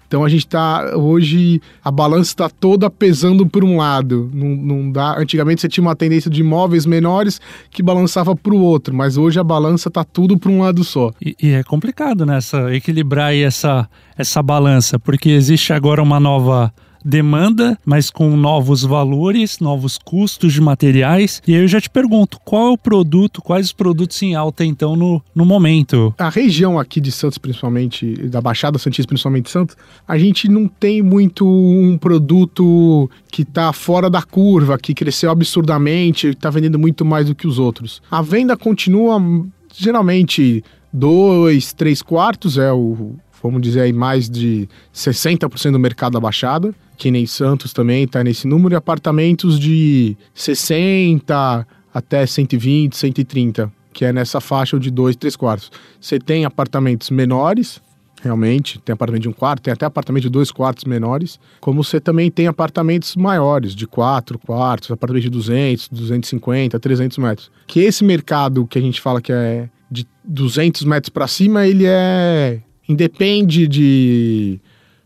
Então 0.10 0.26
a 0.26 0.30
gente 0.30 0.48
está 0.48 0.98
hoje 0.98 1.62
a 1.84 1.92
balança 1.92 2.32
está 2.32 2.50
toda 2.50 2.90
pesando 2.90 3.46
por 3.46 3.64
um 3.64 3.78
lado. 3.78 4.28
Não, 4.34 4.48
não, 4.48 4.92
dá. 4.92 5.20
Antigamente 5.20 5.62
você 5.62 5.70
tinha 5.70 5.84
uma 5.86 5.96
tendência 5.96 6.32
de 6.32 6.42
imóveis 6.42 6.88
menores 6.88 7.40
que 7.70 7.84
balançava 7.84 8.36
para 8.36 8.52
o 8.52 8.60
outro, 8.60 8.96
mas 8.96 9.18
hoje 9.18 9.40
a 9.40 9.44
balança 9.44 9.88
está 9.88 10.04
tudo 10.04 10.36
para 10.36 10.50
um 10.50 10.62
lado 10.62 10.84
só. 10.84 11.12
E, 11.22 11.36
e, 11.40 11.52
é 11.52 11.62
complicado 11.62 12.26
nessa 12.26 12.64
né, 12.64 12.76
equilibrar 12.76 13.36
essa 13.36 13.88
essa 14.18 14.42
balança, 14.42 14.98
porque 14.98 15.30
existe 15.30 15.72
agora 15.74 16.02
uma 16.02 16.20
nova 16.20 16.74
demanda, 17.04 17.78
mas 17.86 18.10
com 18.10 18.36
novos 18.36 18.84
valores, 18.84 19.60
novos 19.60 19.98
custos 19.98 20.54
de 20.54 20.62
materiais. 20.62 21.42
E 21.48 21.56
aí 21.56 21.62
eu 21.62 21.68
já 21.68 21.80
te 21.80 21.90
pergunto, 21.90 22.40
qual 22.44 22.68
é 22.68 22.72
o 22.72 22.78
produto, 22.78 23.42
quais 23.42 23.68
os 23.68 23.74
produtos 23.74 24.22
em 24.22 24.36
alta 24.36 24.66
então 24.66 24.96
no, 24.96 25.22
no 25.34 25.46
momento? 25.46 26.14
A 26.18 26.30
região 26.30 26.80
aqui 26.80 27.00
de 27.00 27.12
Santos, 27.12 27.38
principalmente, 27.38 28.16
da 28.28 28.42
Baixada 28.42 28.78
Santista, 28.78 29.08
principalmente 29.08 29.50
Santos, 29.50 29.76
a 30.08 30.18
gente 30.18 30.50
não 30.50 30.68
tem 30.68 31.02
muito 31.02 31.48
um 31.48 31.98
produto 31.98 33.10
que 33.32 33.44
está 33.44 33.72
fora 33.74 34.10
da 34.10 34.22
curva, 34.22 34.78
que 34.78 34.94
cresceu 34.94 35.32
absurdamente, 35.32 36.28
está 36.28 36.50
vendendo 36.50 36.80
muito 36.80 37.06
mais 37.06 37.28
do 37.28 37.36
que 37.36 37.48
os 37.48 37.60
outros. 37.60 38.02
A 38.10 38.22
venda 38.22 38.58
continua 38.58 39.22
geralmente 39.76 40.64
dois, 40.92 41.74
três 41.74 42.02
quartos 42.02 42.58
é 42.58 42.72
o 42.72 43.16
vamos 43.42 43.62
dizer 43.62 43.82
aí, 43.82 43.94
mais 43.94 44.30
de 44.30 44.68
60% 44.94 45.72
do 45.72 45.80
mercado 45.80 46.14
da 46.14 46.20
Baixada, 46.20 46.74
que 47.00 47.10
nem 47.10 47.26
Santos 47.26 47.72
também 47.72 48.04
está 48.04 48.22
nesse 48.22 48.46
número, 48.46 48.76
e 48.76 48.78
apartamentos 48.78 49.58
de 49.58 50.18
60 50.34 51.66
até 51.94 52.26
120, 52.26 52.96
130, 52.96 53.72
que 53.94 54.04
é 54.04 54.12
nessa 54.12 54.42
faixa 54.42 54.78
de 54.78 54.92
2, 54.92 55.16
3 55.16 55.36
quartos. 55.38 55.72
Você 56.00 56.20
tem 56.20 56.44
apartamentos 56.44 57.10
menores, 57.10 57.82
realmente, 58.22 58.80
tem 58.80 58.92
apartamento 58.92 59.22
de 59.22 59.30
um 59.30 59.34
quarto, 59.34 59.62
tem 59.62 59.72
até 59.72 59.86
apartamento 59.86 60.24
de 60.24 60.30
dois 60.30 60.52
quartos 60.52 60.84
menores, 60.84 61.40
como 61.62 61.82
você 61.82 62.02
também 62.02 62.30
tem 62.30 62.48
apartamentos 62.48 63.16
maiores, 63.16 63.74
de 63.74 63.88
quatro 63.88 64.38
quartos, 64.38 64.92
apartamento 64.92 65.24
de 65.24 65.30
200, 65.30 65.88
250, 65.88 66.78
300 66.78 67.18
metros. 67.18 67.50
Que 67.66 67.80
esse 67.80 68.04
mercado 68.04 68.68
que 68.68 68.78
a 68.78 68.82
gente 68.82 69.00
fala 69.00 69.22
que 69.22 69.32
é 69.32 69.70
de 69.90 70.06
200 70.26 70.84
metros 70.84 71.10
para 71.10 71.28
cima, 71.28 71.66
ele 71.66 71.86
é 71.88 72.60
independe 72.90 73.68
de 73.68 74.60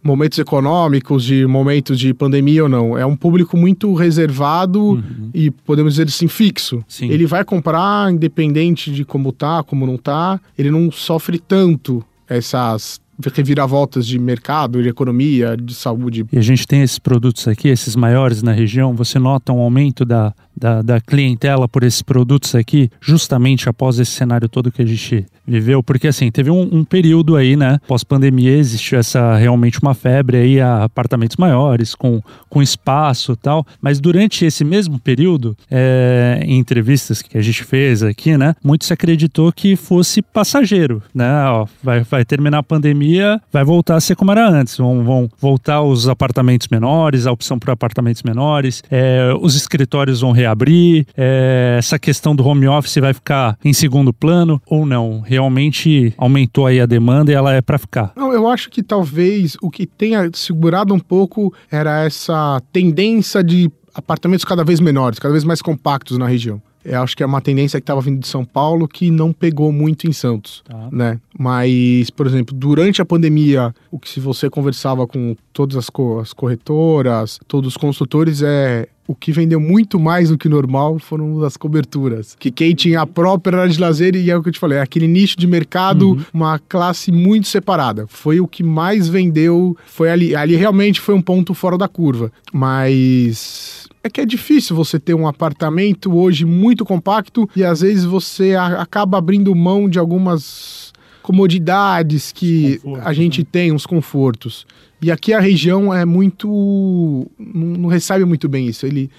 momentos 0.03 0.37
econômicos, 0.37 1.23
de 1.23 1.45
momentos 1.47 1.97
de 1.97 2.13
pandemia 2.13 2.63
ou 2.63 2.69
não. 2.69 2.97
É 2.97 3.05
um 3.05 3.15
público 3.15 3.57
muito 3.57 3.93
reservado 3.93 4.81
uhum. 4.81 5.29
e 5.33 5.49
podemos 5.49 5.93
dizer 5.93 6.07
assim 6.07 6.27
fixo. 6.27 6.83
Sim. 6.87 7.09
Ele 7.09 7.25
vai 7.25 7.43
comprar 7.45 8.11
independente 8.11 8.91
de 8.91 9.05
como 9.05 9.31
tá, 9.31 9.63
como 9.63 9.85
não 9.85 9.97
tá. 9.97 10.39
Ele 10.57 10.69
não 10.69 10.91
sofre 10.91 11.39
tanto 11.39 12.03
essas 12.27 13.01
reviravoltas 13.33 14.07
de 14.07 14.17
mercado, 14.17 14.81
de 14.81 14.89
economia, 14.89 15.55
de 15.55 15.73
saúde. 15.73 16.25
E 16.31 16.37
a 16.37 16.41
gente 16.41 16.67
tem 16.67 16.81
esses 16.81 16.99
produtos 16.99 17.47
aqui, 17.47 17.67
esses 17.69 17.95
maiores 17.95 18.41
na 18.41 18.51
região. 18.51 18.93
Você 18.95 19.19
nota 19.19 19.53
um 19.53 19.59
aumento 19.59 20.03
da 20.03 20.33
da, 20.55 20.81
da 20.81 21.01
clientela 21.01 21.67
por 21.67 21.83
esses 21.83 22.01
produtos 22.01 22.55
aqui, 22.55 22.89
justamente 23.01 23.67
após 23.69 23.99
esse 23.99 24.11
cenário 24.11 24.47
todo 24.47 24.71
que 24.71 24.81
a 24.81 24.85
gente 24.85 25.25
viveu? 25.45 25.83
Porque 25.83 26.07
assim, 26.07 26.31
teve 26.31 26.49
um, 26.49 26.61
um 26.71 26.83
período 26.83 27.35
aí, 27.35 27.55
né? 27.55 27.79
Pós-pandemia 27.87 28.55
existiu 28.57 28.97
essa 28.97 29.35
realmente 29.35 29.79
uma 29.81 29.93
febre 29.93 30.37
aí 30.37 30.61
a 30.61 30.83
apartamentos 30.83 31.37
maiores, 31.37 31.95
com, 31.95 32.21
com 32.49 32.61
espaço 32.61 33.35
tal. 33.35 33.65
Mas 33.81 33.99
durante 33.99 34.45
esse 34.45 34.63
mesmo 34.63 34.99
período, 34.99 35.57
é, 35.69 36.41
em 36.45 36.57
entrevistas 36.57 37.21
que 37.21 37.37
a 37.37 37.41
gente 37.41 37.63
fez 37.63 38.03
aqui, 38.03 38.37
né? 38.37 38.55
Muito 38.63 38.85
se 38.85 38.93
acreditou 38.93 39.51
que 39.51 39.75
fosse 39.75 40.21
passageiro, 40.21 41.01
né? 41.13 41.45
Ó, 41.45 41.65
vai, 41.83 42.01
vai 42.01 42.25
terminar 42.25 42.59
a 42.59 42.63
pandemia, 42.63 43.41
vai 43.51 43.63
voltar 43.63 43.95
a 43.95 44.01
ser 44.01 44.15
como 44.15 44.31
era 44.31 44.47
antes. 44.47 44.77
Vão, 44.77 45.03
vão 45.03 45.29
voltar 45.39 45.81
os 45.81 46.07
apartamentos 46.07 46.67
menores, 46.69 47.27
a 47.27 47.31
opção 47.31 47.59
para 47.59 47.73
apartamentos 47.73 48.23
menores, 48.23 48.83
é, 48.89 49.33
os 49.41 49.55
escritórios 49.55 50.21
vão 50.21 50.31
reabrir, 50.43 51.05
é, 51.15 51.75
essa 51.79 51.97
questão 51.97 52.35
do 52.35 52.45
home 52.45 52.67
office 52.67 52.97
vai 52.97 53.13
ficar 53.13 53.57
em 53.63 53.73
segundo 53.73 54.13
plano 54.13 54.61
ou 54.67 54.85
não? 54.85 55.21
Realmente 55.21 56.13
aumentou 56.17 56.67
aí 56.67 56.79
a 56.79 56.85
demanda 56.85 57.31
e 57.31 57.35
ela 57.35 57.53
é 57.53 57.61
para 57.61 57.77
ficar? 57.77 58.11
Não, 58.15 58.31
eu 58.31 58.47
acho 58.47 58.69
que 58.69 58.83
talvez 58.83 59.57
o 59.61 59.69
que 59.69 59.85
tenha 59.85 60.29
segurado 60.33 60.93
um 60.93 60.99
pouco 60.99 61.53
era 61.71 62.05
essa 62.05 62.61
tendência 62.71 63.43
de 63.43 63.71
apartamentos 63.93 64.43
cada 64.43 64.63
vez 64.63 64.79
menores, 64.79 65.19
cada 65.19 65.31
vez 65.31 65.43
mais 65.43 65.61
compactos 65.61 66.17
na 66.17 66.27
região. 66.27 66.61
Eu 66.83 67.01
acho 67.01 67.15
que 67.15 67.23
é 67.23 67.25
uma 67.25 67.41
tendência 67.41 67.79
que 67.79 67.83
estava 67.83 68.01
vindo 68.01 68.19
de 68.19 68.27
São 68.27 68.43
Paulo 68.43 68.87
que 68.87 69.09
não 69.09 69.31
pegou 69.31 69.71
muito 69.71 70.07
em 70.07 70.11
Santos, 70.11 70.63
tá. 70.67 70.89
né? 70.91 71.19
Mas, 71.37 72.09
por 72.09 72.27
exemplo, 72.27 72.55
durante 72.55 73.01
a 73.01 73.05
pandemia, 73.05 73.73
o 73.91 73.97
que 73.97 74.09
se 74.09 74.19
você 74.19 74.49
conversava 74.49 75.07
com 75.07 75.35
todas 75.51 75.77
as, 75.77 75.89
co 75.89 76.19
as 76.19 76.33
corretoras, 76.33 77.39
todos 77.47 77.69
os 77.69 77.77
consultores, 77.77 78.41
é 78.41 78.87
o 79.07 79.13
que 79.13 79.31
vendeu 79.31 79.59
muito 79.59 79.99
mais 79.99 80.29
do 80.29 80.37
que 80.37 80.47
normal 80.47 80.97
foram 80.97 81.43
as 81.43 81.57
coberturas. 81.57 82.35
Que 82.39 82.49
quem 82.49 82.73
tinha 82.73 83.01
a 83.01 83.07
própria 83.07 83.59
área 83.59 83.71
de 83.71 83.79
lazer, 83.79 84.15
e 84.15 84.31
é 84.31 84.37
o 84.37 84.41
que 84.41 84.49
eu 84.49 84.53
te 84.53 84.59
falei, 84.59 84.77
é 84.77 84.81
aquele 84.81 85.07
nicho 85.07 85.37
de 85.37 85.45
mercado, 85.45 86.11
uhum. 86.11 86.25
uma 86.33 86.57
classe 86.57 87.11
muito 87.11 87.47
separada. 87.47 88.05
Foi 88.07 88.39
o 88.39 88.47
que 88.47 88.63
mais 88.63 89.07
vendeu, 89.07 89.75
foi 89.85 90.09
ali. 90.09 90.35
Ali 90.35 90.55
realmente 90.55 91.01
foi 91.01 91.13
um 91.13 91.21
ponto 91.21 91.53
fora 91.53 91.77
da 91.77 91.87
curva. 91.87 92.31
Mas 92.51 93.82
é 94.03 94.09
que 94.09 94.19
é 94.19 94.25
difícil 94.25 94.75
você 94.75 94.99
ter 94.99 95.13
um 95.13 95.27
apartamento 95.27 96.13
hoje 96.13 96.45
muito 96.45 96.83
compacto 96.83 97.49
e 97.55 97.63
às 97.63 97.81
vezes 97.81 98.03
você 98.03 98.53
acaba 98.55 99.17
abrindo 99.17 99.55
mão 99.55 99.87
de 99.87 99.97
algumas 99.97 100.91
comodidades 101.21 102.33
que 102.33 102.81
a 103.01 103.13
gente 103.13 103.41
né? 103.41 103.47
tem, 103.49 103.71
uns 103.71 103.85
confortos. 103.85 104.67
E 105.01 105.09
aqui 105.09 105.33
a 105.33 105.39
região 105.39 105.93
é 105.93 106.05
muito. 106.05 107.27
não 107.39 107.87
recebe 107.89 108.25
muito 108.25 108.49
bem 108.49 108.67
isso. 108.67 108.85
Ele 108.85 109.09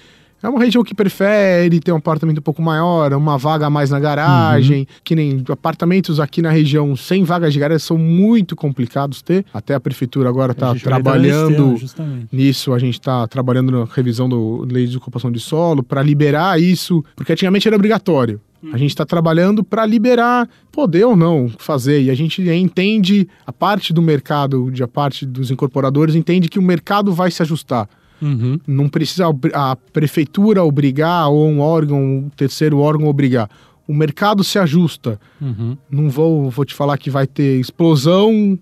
é 0.45 0.49
uma 0.49 0.59
região 0.59 0.83
que 0.83 0.93
prefere 0.93 1.79
ter 1.79 1.91
um 1.91 1.97
apartamento 1.97 2.37
um 2.39 2.41
pouco 2.41 2.61
maior, 2.61 3.13
uma 3.13 3.37
vaga 3.37 3.65
a 3.65 3.69
mais 3.69 3.89
na 3.89 3.99
garagem, 3.99 4.81
uhum. 4.81 4.85
que 5.03 5.15
nem 5.15 5.43
apartamentos 5.49 6.19
aqui 6.19 6.41
na 6.41 6.51
região 6.51 6.95
sem 6.95 7.23
vagas 7.23 7.53
de 7.53 7.59
garagem 7.59 7.79
são 7.79 7.97
muito 7.97 8.55
complicados 8.55 9.21
ter. 9.21 9.45
Até 9.53 9.73
a 9.73 9.79
prefeitura 9.79 10.29
agora 10.29 10.51
está 10.51 10.75
trabalhando 10.75 11.75
tema, 11.95 12.27
nisso, 12.31 12.73
a 12.73 12.79
gente 12.79 12.95
está 12.95 13.27
trabalhando 13.27 13.71
na 13.71 13.85
revisão 13.85 14.29
do 14.29 14.65
lei 14.69 14.85
de 14.85 14.97
ocupação 14.97 15.31
de 15.31 15.39
solo 15.39 15.81
para 15.81 16.01
liberar 16.03 16.61
isso, 16.61 17.03
porque 17.15 17.33
antigamente 17.33 17.67
era 17.67 17.75
obrigatório. 17.75 18.39
A 18.73 18.77
gente 18.77 18.89
está 18.89 19.05
trabalhando 19.05 19.63
para 19.63 19.85
liberar, 19.85 20.49
poder 20.71 21.05
ou 21.05 21.15
não 21.15 21.47
fazer. 21.59 22.01
E 22.01 22.09
a 22.09 22.15
gente 22.15 22.41
entende, 22.41 23.27
a 23.45 23.53
parte 23.53 23.93
do 23.93 24.01
mercado, 24.01 24.71
a 24.81 24.87
parte 24.87 25.23
dos 25.23 25.51
incorporadores, 25.51 26.15
entende 26.15 26.49
que 26.49 26.57
o 26.57 26.63
mercado 26.63 27.13
vai 27.13 27.29
se 27.29 27.43
ajustar. 27.43 27.87
Uhum. 28.21 28.59
Não 28.65 28.87
precisa 28.89 29.25
a 29.53 29.75
prefeitura 29.75 30.63
obrigar 30.63 31.29
ou 31.29 31.47
um 31.47 31.59
órgão, 31.59 31.99
um 31.99 32.29
terceiro 32.35 32.79
órgão 32.79 33.07
obrigar. 33.07 33.49
O 33.87 33.93
mercado 33.93 34.43
se 34.43 34.57
ajusta. 34.57 35.19
Uhum. 35.39 35.77
Não 35.89 36.09
vou, 36.09 36.49
vou 36.49 36.65
te 36.65 36.73
falar 36.73 36.97
que 36.97 37.09
vai 37.09 37.27
ter 37.27 37.59
explosão 37.59 38.57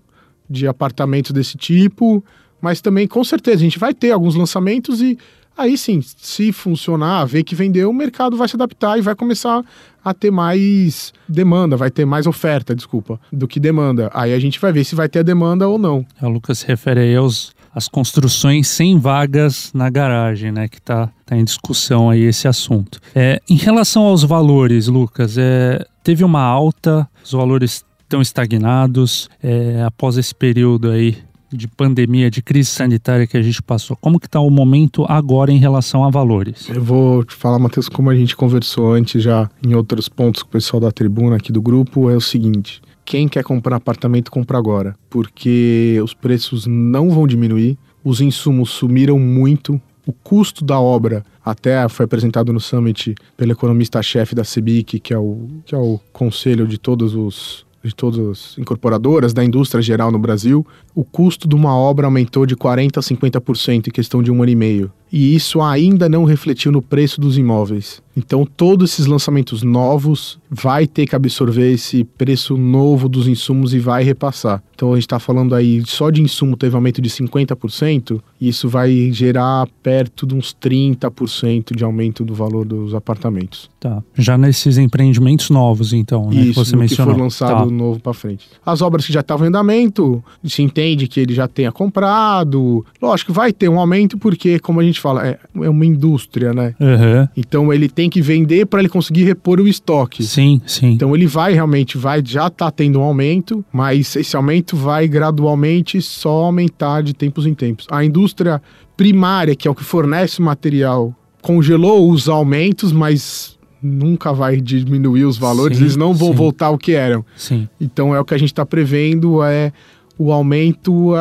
de 0.48 0.66
apartamentos 0.66 1.32
desse 1.32 1.56
tipo, 1.56 2.22
mas 2.60 2.80
também 2.80 3.08
com 3.08 3.24
certeza 3.24 3.56
a 3.56 3.60
gente 3.60 3.78
vai 3.78 3.94
ter 3.94 4.10
alguns 4.10 4.34
lançamentos 4.34 5.00
e 5.00 5.18
Aí 5.56 5.78
sim, 5.78 6.00
se 6.02 6.50
funcionar, 6.50 7.24
ver 7.26 7.44
que 7.44 7.54
vendeu, 7.54 7.88
o 7.88 7.94
mercado 7.94 8.36
vai 8.36 8.48
se 8.48 8.56
adaptar 8.56 8.98
e 8.98 9.00
vai 9.00 9.14
começar 9.14 9.64
a 10.04 10.12
ter 10.12 10.30
mais 10.30 11.12
demanda, 11.28 11.76
vai 11.76 11.92
ter 11.92 12.04
mais 12.04 12.26
oferta, 12.26 12.74
desculpa, 12.74 13.20
do 13.32 13.46
que 13.46 13.60
demanda. 13.60 14.10
Aí 14.12 14.34
a 14.34 14.38
gente 14.38 14.58
vai 14.58 14.72
ver 14.72 14.82
se 14.82 14.96
vai 14.96 15.08
ter 15.08 15.20
a 15.20 15.22
demanda 15.22 15.68
ou 15.68 15.78
não. 15.78 16.04
O 16.20 16.28
Lucas 16.28 16.58
se 16.58 16.66
refere 16.66 17.00
aí 17.00 17.14
aos 17.14 17.54
as 17.74 17.88
construções 17.88 18.68
sem 18.68 18.98
vagas 18.98 19.70
na 19.74 19.90
garagem, 19.90 20.52
né? 20.52 20.68
Que 20.68 20.78
está 20.78 21.10
tá 21.26 21.36
em 21.36 21.44
discussão 21.44 22.08
aí 22.08 22.22
esse 22.22 22.46
assunto. 22.46 23.00
É, 23.14 23.40
em 23.48 23.56
relação 23.56 24.04
aos 24.04 24.22
valores, 24.22 24.86
Lucas, 24.86 25.36
é, 25.36 25.84
teve 26.02 26.22
uma 26.22 26.42
alta, 26.42 27.08
os 27.24 27.32
valores 27.32 27.84
estão 28.02 28.22
estagnados 28.22 29.28
é, 29.42 29.82
após 29.82 30.16
esse 30.16 30.34
período 30.34 30.90
aí 30.90 31.18
de 31.54 31.68
pandemia, 31.68 32.30
de 32.30 32.42
crise 32.42 32.70
sanitária 32.70 33.26
que 33.26 33.36
a 33.36 33.42
gente 33.42 33.62
passou. 33.62 33.96
Como 33.96 34.18
que 34.18 34.26
está 34.26 34.40
o 34.40 34.50
momento 34.50 35.04
agora 35.08 35.52
em 35.52 35.58
relação 35.58 36.04
a 36.04 36.10
valores? 36.10 36.68
Eu 36.68 36.82
vou 36.82 37.24
te 37.24 37.34
falar, 37.34 37.58
Matheus, 37.58 37.88
como 37.88 38.10
a 38.10 38.14
gente 38.14 38.36
conversou 38.36 38.92
antes 38.92 39.22
já 39.22 39.48
em 39.64 39.74
outros 39.74 40.08
pontos 40.08 40.42
com 40.42 40.48
o 40.48 40.52
pessoal 40.52 40.80
da 40.80 40.90
tribuna 40.90 41.36
aqui 41.36 41.52
do 41.52 41.62
grupo, 41.62 42.10
é 42.10 42.16
o 42.16 42.20
seguinte. 42.20 42.82
Quem 43.04 43.28
quer 43.28 43.44
comprar 43.44 43.76
apartamento, 43.76 44.30
compra 44.30 44.56
agora, 44.56 44.96
porque 45.10 46.00
os 46.02 46.14
preços 46.14 46.66
não 46.66 47.10
vão 47.10 47.26
diminuir, 47.26 47.78
os 48.02 48.20
insumos 48.20 48.70
sumiram 48.70 49.18
muito, 49.18 49.80
o 50.06 50.12
custo 50.12 50.64
da 50.64 50.78
obra 50.78 51.24
até 51.44 51.86
foi 51.88 52.04
apresentado 52.04 52.52
no 52.52 52.60
summit 52.60 53.14
pelo 53.36 53.52
economista-chefe 53.52 54.34
da 54.34 54.44
CEBIC, 54.44 55.00
que 55.00 55.12
é 55.12 55.18
o, 55.18 55.48
que 55.64 55.74
é 55.74 55.78
o 55.78 56.00
conselho 56.12 56.66
de 56.66 56.78
todos 56.78 57.14
os 57.14 57.64
de 57.84 57.94
todas 57.94 58.18
as 58.18 58.58
incorporadoras 58.58 59.34
da 59.34 59.44
indústria 59.44 59.82
geral 59.82 60.10
no 60.10 60.18
Brasil, 60.18 60.66
o 60.94 61.04
custo 61.04 61.46
de 61.46 61.54
uma 61.54 61.76
obra 61.76 62.06
aumentou 62.06 62.46
de 62.46 62.56
40% 62.56 62.96
a 62.96 63.00
50% 63.00 63.88
em 63.88 63.90
questão 63.90 64.22
de 64.22 64.30
um 64.32 64.42
ano 64.42 64.50
e 64.50 64.56
meio. 64.56 64.90
E 65.12 65.34
isso 65.34 65.60
ainda 65.60 66.08
não 66.08 66.24
refletiu 66.24 66.72
no 66.72 66.80
preço 66.80 67.20
dos 67.20 67.36
imóveis. 67.36 68.02
Então, 68.16 68.46
todos 68.46 68.92
esses 68.92 69.06
lançamentos 69.06 69.62
novos 69.62 70.38
vai 70.54 70.86
ter 70.86 71.06
que 71.06 71.16
absorver 71.16 71.72
esse 71.72 72.04
preço 72.04 72.56
novo 72.56 73.08
dos 73.08 73.26
insumos 73.26 73.74
e 73.74 73.78
vai 73.78 74.04
repassar. 74.04 74.62
Então, 74.74 74.92
a 74.92 74.96
gente 74.96 75.04
está 75.04 75.18
falando 75.18 75.54
aí 75.54 75.82
só 75.86 76.10
de 76.10 76.20
insumo 76.20 76.56
teve 76.56 76.74
aumento 76.74 77.00
de 77.00 77.08
50%, 77.08 78.20
e 78.40 78.48
isso 78.48 78.68
vai 78.68 79.10
gerar 79.12 79.66
perto 79.82 80.26
de 80.26 80.34
uns 80.34 80.54
30% 80.54 81.74
de 81.74 81.84
aumento 81.84 82.24
do 82.24 82.34
valor 82.34 82.64
dos 82.64 82.94
apartamentos. 82.94 83.70
Tá. 83.78 84.02
Já 84.16 84.36
nesses 84.36 84.78
empreendimentos 84.78 85.50
novos, 85.50 85.92
então, 85.92 86.30
né, 86.30 86.36
isso, 86.36 86.48
que 86.48 86.54
você 86.54 86.76
mencionou. 86.76 87.14
que 87.14 87.18
for 87.18 87.24
lançado 87.24 87.68
tá. 87.68 87.74
novo 87.74 88.00
para 88.00 88.12
frente. 88.12 88.46
As 88.64 88.82
obras 88.82 89.06
que 89.06 89.12
já 89.12 89.20
estavam 89.20 89.46
em 89.46 89.48
andamento, 89.48 90.22
se 90.44 90.62
entende 90.62 91.06
que 91.06 91.20
ele 91.20 91.34
já 91.34 91.46
tenha 91.46 91.70
comprado. 91.70 92.84
Lógico, 93.00 93.32
vai 93.32 93.52
ter 93.52 93.68
um 93.68 93.78
aumento 93.78 94.18
porque, 94.18 94.58
como 94.58 94.80
a 94.80 94.84
gente 94.84 95.00
fala, 95.00 95.26
é, 95.26 95.38
é 95.62 95.68
uma 95.68 95.86
indústria, 95.86 96.52
né? 96.52 96.74
Uhum. 96.80 97.28
Então, 97.36 97.72
ele 97.72 97.88
tem 97.88 98.10
que 98.10 98.20
vender 98.20 98.66
para 98.66 98.80
ele 98.80 98.88
conseguir 98.88 99.24
repor 99.24 99.60
o 99.60 99.68
estoque. 99.68 100.24
Sim, 100.24 100.43
sim. 100.66 100.92
Então 100.92 101.14
ele 101.14 101.26
vai 101.26 101.52
realmente, 101.52 101.98
vai 101.98 102.22
já 102.24 102.48
tá 102.50 102.70
tendo 102.70 103.00
um 103.00 103.02
aumento, 103.02 103.64
mas 103.72 104.14
esse 104.16 104.36
aumento 104.36 104.76
vai 104.76 105.06
gradualmente 105.08 106.00
só 106.00 106.44
aumentar 106.44 107.02
de 107.02 107.14
tempos 107.14 107.46
em 107.46 107.54
tempos. 107.54 107.86
A 107.90 108.04
indústria 108.04 108.60
primária, 108.96 109.54
que 109.54 109.66
é 109.68 109.70
o 109.70 109.74
que 109.74 109.84
fornece 109.84 110.40
o 110.40 110.42
material, 110.42 111.14
congelou 111.42 112.10
os 112.10 112.28
aumentos, 112.28 112.92
mas 112.92 113.58
nunca 113.82 114.32
vai 114.32 114.60
diminuir 114.60 115.24
os 115.24 115.36
valores, 115.36 115.76
sim, 115.76 115.84
eles 115.84 115.96
não 115.96 116.14
vão 116.14 116.28
sim. 116.28 116.34
voltar 116.34 116.66
ao 116.66 116.78
que 116.78 116.92
eram. 116.92 117.24
Sim. 117.36 117.68
Então 117.78 118.14
é 118.14 118.20
o 118.20 118.24
que 118.24 118.34
a 118.34 118.38
gente 118.38 118.52
está 118.52 118.64
prevendo 118.64 119.42
é 119.42 119.72
o 120.18 120.32
aumento, 120.32 121.12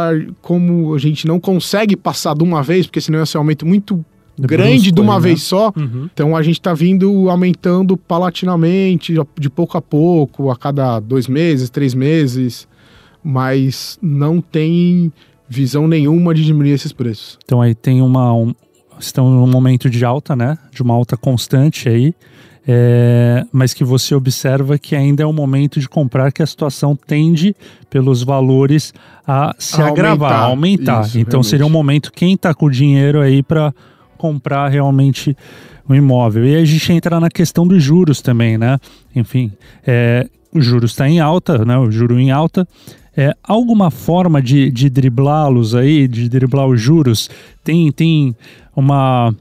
como 0.42 0.94
a 0.94 1.00
gente 1.00 1.28
não 1.28 1.40
consegue 1.40 1.98
passar 1.98 2.36
de 2.36 2.44
uma 2.44 2.62
vez, 2.62 2.86
porque 2.86 3.02
senão 3.02 3.22
esse 3.22 3.36
aumento 3.36 3.66
muito 3.66 4.06
grande 4.40 4.92
de 4.92 5.02
uma 5.02 5.16
né? 5.16 5.22
vez 5.22 5.44
só. 5.44 5.72
Uhum. 5.76 6.10
Então 6.14 6.36
a 6.36 6.42
gente 6.42 6.60
está 6.60 6.74
vindo 6.74 7.30
aumentando 7.30 7.96
palatinamente, 7.96 9.16
de 9.40 9.50
pouco 9.50 9.78
a 9.78 9.82
pouco, 9.82 10.50
a 10.50 10.56
cada 10.56 11.00
dois 11.00 11.28
meses, 11.28 11.70
três 11.70 11.94
meses, 11.94 12.68
mas 13.24 13.98
não 14.02 14.42
tem 14.42 15.12
visão 15.48 15.88
nenhuma 15.88 16.34
de 16.34 16.44
diminuir 16.44 16.72
esses 16.72 16.92
preços. 16.92 17.38
Então 17.44 17.62
aí 17.62 17.76
tem 17.76 18.02
uma. 18.02 18.34
Um, 18.34 18.54
estão 19.00 19.30
num 19.30 19.48
momento 19.48 19.90
de 19.90 20.04
alta, 20.04 20.36
né? 20.36 20.58
De 20.72 20.82
uma 20.82 20.94
alta 20.94 21.16
constante 21.16 21.90
aí. 21.90 22.14
É, 22.66 23.46
mas 23.52 23.74
que 23.74 23.84
você 23.84 24.16
observa 24.16 24.78
que 24.78 24.96
ainda 24.96 25.22
é 25.22 25.26
o 25.26 25.34
momento 25.34 25.82
de 25.82 25.90
comprar, 25.90 26.32
que 26.32 26.42
a 26.42 26.46
situação 26.46 26.96
tende, 26.96 27.54
pelos 27.90 28.24
valores, 28.24 28.94
a 29.28 29.54
se 29.60 29.82
a 29.82 29.88
agravar, 29.88 30.32
aumentar. 30.32 30.44
a 30.44 30.46
aumentar. 30.46 31.08
Isso, 31.08 31.20
então 31.20 31.32
realmente. 31.32 31.50
seria 31.50 31.66
um 31.66 31.70
momento, 31.70 32.12
quem 32.14 32.36
está 32.36 32.54
com 32.54 32.68
o 32.68 32.72
dinheiro 32.72 33.20
aí 33.20 33.44
para 33.44 33.74
comprar 34.24 34.70
realmente 34.70 35.36
um 35.90 35.94
imóvel. 35.94 36.46
E 36.46 36.56
a 36.56 36.64
gente 36.64 36.94
entra 36.94 37.20
na 37.20 37.30
questão 37.30 37.68
dos 37.68 37.84
juros 37.84 38.22
também, 38.22 38.58
né? 38.58 38.80
Enfim, 39.14 39.52
é, 39.86 40.30
o 40.50 40.62
juros 40.62 40.92
está 40.92 41.10
em 41.10 41.20
alta, 41.20 41.66
né? 41.66 41.78
O 41.78 41.92
juro 41.92 42.18
em 42.18 42.32
alta. 42.32 42.66
É, 43.18 43.36
alguma 43.44 43.92
forma 43.92 44.42
de, 44.42 44.72
de 44.72 44.90
driblá-los 44.90 45.76
aí, 45.76 46.08
de 46.08 46.30
driblar 46.30 46.68
os 46.68 46.80
juros? 46.80 47.30
Tem, 47.66 47.92
tem 47.92 48.34
uma 48.74 49.36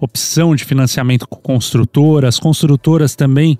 opção 0.00 0.56
de 0.56 0.64
financiamento 0.64 1.28
com 1.28 1.36
construtora? 1.36 2.26
As 2.26 2.40
construtoras 2.40 3.14
também 3.14 3.56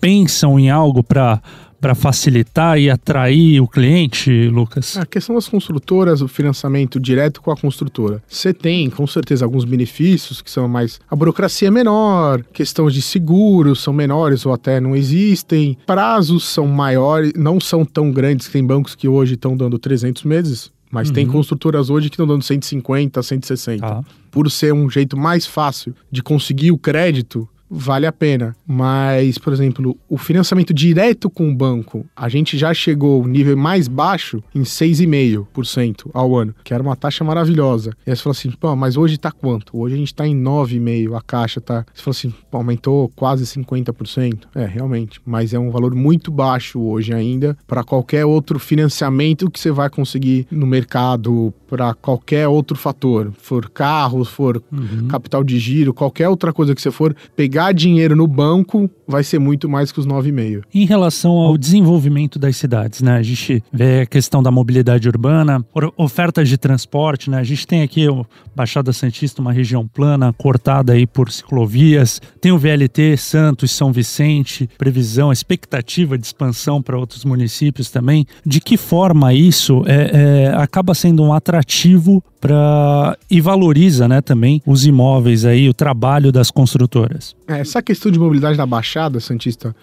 pensam 0.00 0.58
em 0.58 0.70
algo 0.70 1.04
para 1.04 1.40
para 1.86 1.94
facilitar 1.94 2.80
e 2.80 2.90
atrair 2.90 3.60
o 3.60 3.68
cliente, 3.68 4.48
Lucas? 4.48 4.96
A 4.96 5.06
questão 5.06 5.36
das 5.36 5.46
construtoras, 5.46 6.20
o 6.20 6.26
financiamento 6.26 6.98
direto 6.98 7.40
com 7.40 7.52
a 7.52 7.56
construtora. 7.56 8.20
Você 8.26 8.52
tem, 8.52 8.90
com 8.90 9.06
certeza, 9.06 9.44
alguns 9.44 9.64
benefícios 9.64 10.42
que 10.42 10.50
são 10.50 10.66
mais. 10.66 10.98
A 11.08 11.14
burocracia 11.14 11.68
é 11.68 11.70
menor, 11.70 12.42
questões 12.52 12.92
de 12.92 13.00
seguros 13.00 13.80
são 13.80 13.92
menores 13.92 14.44
ou 14.44 14.52
até 14.52 14.80
não 14.80 14.96
existem, 14.96 15.78
prazos 15.86 16.48
são 16.48 16.66
maiores, 16.66 17.32
não 17.36 17.60
são 17.60 17.84
tão 17.84 18.10
grandes. 18.10 18.48
Tem 18.48 18.66
bancos 18.66 18.96
que 18.96 19.06
hoje 19.06 19.34
estão 19.34 19.56
dando 19.56 19.78
300 19.78 20.24
meses. 20.24 20.72
Mas 20.90 21.06
uhum. 21.08 21.14
tem 21.14 21.26
construtoras 21.28 21.88
hoje 21.88 22.08
que 22.08 22.14
estão 22.14 22.26
dando 22.26 22.42
150, 22.42 23.22
160. 23.22 23.86
Ah. 23.86 24.02
Por 24.28 24.50
ser 24.50 24.74
um 24.74 24.90
jeito 24.90 25.16
mais 25.16 25.46
fácil 25.46 25.94
de 26.10 26.20
conseguir 26.20 26.72
o 26.72 26.78
crédito, 26.78 27.48
vale 27.68 28.06
a 28.06 28.12
pena. 28.12 28.54
Mas, 28.66 29.38
por 29.38 29.52
exemplo, 29.52 29.96
o 30.08 30.18
financiamento 30.18 30.72
direto 30.72 31.28
com 31.28 31.48
o 31.48 31.54
banco, 31.54 32.06
a 32.14 32.28
gente 32.28 32.56
já 32.56 32.72
chegou 32.72 33.22
ao 33.22 33.28
nível 33.28 33.56
mais 33.56 33.88
baixo 33.88 34.42
em 34.54 34.62
6,5% 34.62 36.10
ao 36.12 36.36
ano, 36.36 36.54
que 36.64 36.72
era 36.72 36.82
uma 36.82 36.96
taxa 36.96 37.24
maravilhosa. 37.24 37.92
E 38.06 38.10
aí 38.10 38.16
você 38.16 38.22
falou 38.22 38.32
assim, 38.32 38.50
pô, 38.50 38.74
mas 38.76 38.96
hoje 38.96 39.18
tá 39.18 39.30
quanto? 39.30 39.76
Hoje 39.76 39.94
a 39.94 39.98
gente 39.98 40.14
tá 40.14 40.26
em 40.26 40.36
9,5%, 40.40 41.16
a 41.16 41.20
caixa 41.20 41.60
tá. 41.60 41.84
Você 41.92 42.02
falou 42.02 42.16
assim, 42.16 42.34
pô, 42.50 42.58
aumentou 42.58 43.10
quase 43.14 43.44
50%. 43.44 44.44
É, 44.54 44.64
realmente. 44.64 45.20
Mas 45.24 45.52
é 45.52 45.58
um 45.58 45.70
valor 45.70 45.94
muito 45.94 46.30
baixo 46.30 46.80
hoje 46.80 47.12
ainda 47.12 47.56
para 47.66 47.82
qualquer 47.82 48.24
outro 48.24 48.58
financiamento 48.58 49.50
que 49.50 49.58
você 49.58 49.70
vai 49.70 49.88
conseguir 49.88 50.46
no 50.50 50.66
mercado, 50.66 51.52
para 51.68 51.94
qualquer 51.94 52.48
outro 52.48 52.76
fator. 52.76 53.32
For 53.38 53.68
carro, 53.70 54.24
for 54.24 54.62
uhum. 54.72 55.08
capital 55.08 55.42
de 55.42 55.58
giro, 55.58 55.92
qualquer 55.92 56.28
outra 56.28 56.52
coisa 56.52 56.74
que 56.74 56.80
você 56.80 56.90
for 56.90 57.14
pegar 57.34 57.55
pegar 57.56 57.72
dinheiro 57.72 58.14
no 58.14 58.26
banco 58.26 58.90
vai 59.08 59.24
ser 59.24 59.38
muito 59.38 59.66
mais 59.66 59.90
que 59.90 59.98
os 59.98 60.06
9,5. 60.06 60.64
Em 60.74 60.84
relação 60.84 61.32
ao 61.32 61.56
desenvolvimento 61.56 62.38
das 62.38 62.54
cidades, 62.56 63.00
né? 63.00 63.16
A 63.16 63.22
gente 63.22 63.62
vê 63.72 64.00
a 64.00 64.06
questão 64.06 64.42
da 64.42 64.50
mobilidade 64.50 65.08
urbana, 65.08 65.64
ofertas 65.96 66.50
de 66.50 66.58
transporte, 66.58 67.30
né? 67.30 67.38
A 67.38 67.44
gente 67.44 67.66
tem 67.66 67.82
aqui 67.82 68.06
o 68.08 68.26
Baixada 68.54 68.92
Santista, 68.92 69.40
uma 69.40 69.52
região 69.52 69.88
plana, 69.88 70.34
cortada 70.34 70.92
aí 70.92 71.06
por 71.06 71.30
ciclovias. 71.32 72.20
Tem 72.42 72.52
o 72.52 72.58
VLT, 72.58 73.16
Santos, 73.16 73.70
São 73.70 73.90
Vicente, 73.90 74.68
previsão, 74.76 75.32
expectativa 75.32 76.18
de 76.18 76.26
expansão 76.26 76.82
para 76.82 76.98
outros 76.98 77.24
municípios 77.24 77.90
também. 77.90 78.26
De 78.44 78.60
que 78.60 78.76
forma 78.76 79.32
isso 79.32 79.82
é, 79.86 80.50
é 80.50 80.54
acaba 80.56 80.94
sendo 80.94 81.22
um 81.22 81.32
atrativo 81.32 82.22
para 82.46 83.18
e 83.30 83.40
valoriza, 83.40 84.06
né, 84.06 84.20
também 84.20 84.62
os 84.66 84.86
imóveis 84.86 85.44
aí, 85.44 85.68
o 85.68 85.74
trabalho 85.74 86.30
das 86.30 86.50
construtoras? 86.50 87.34
É, 87.46 87.60
essa 87.60 87.82
questão 87.82 88.10
de 88.10 88.18
mobilidade 88.18 88.56
da 88.56 88.66
Baixada 88.66 89.18
Santista, 89.20 89.74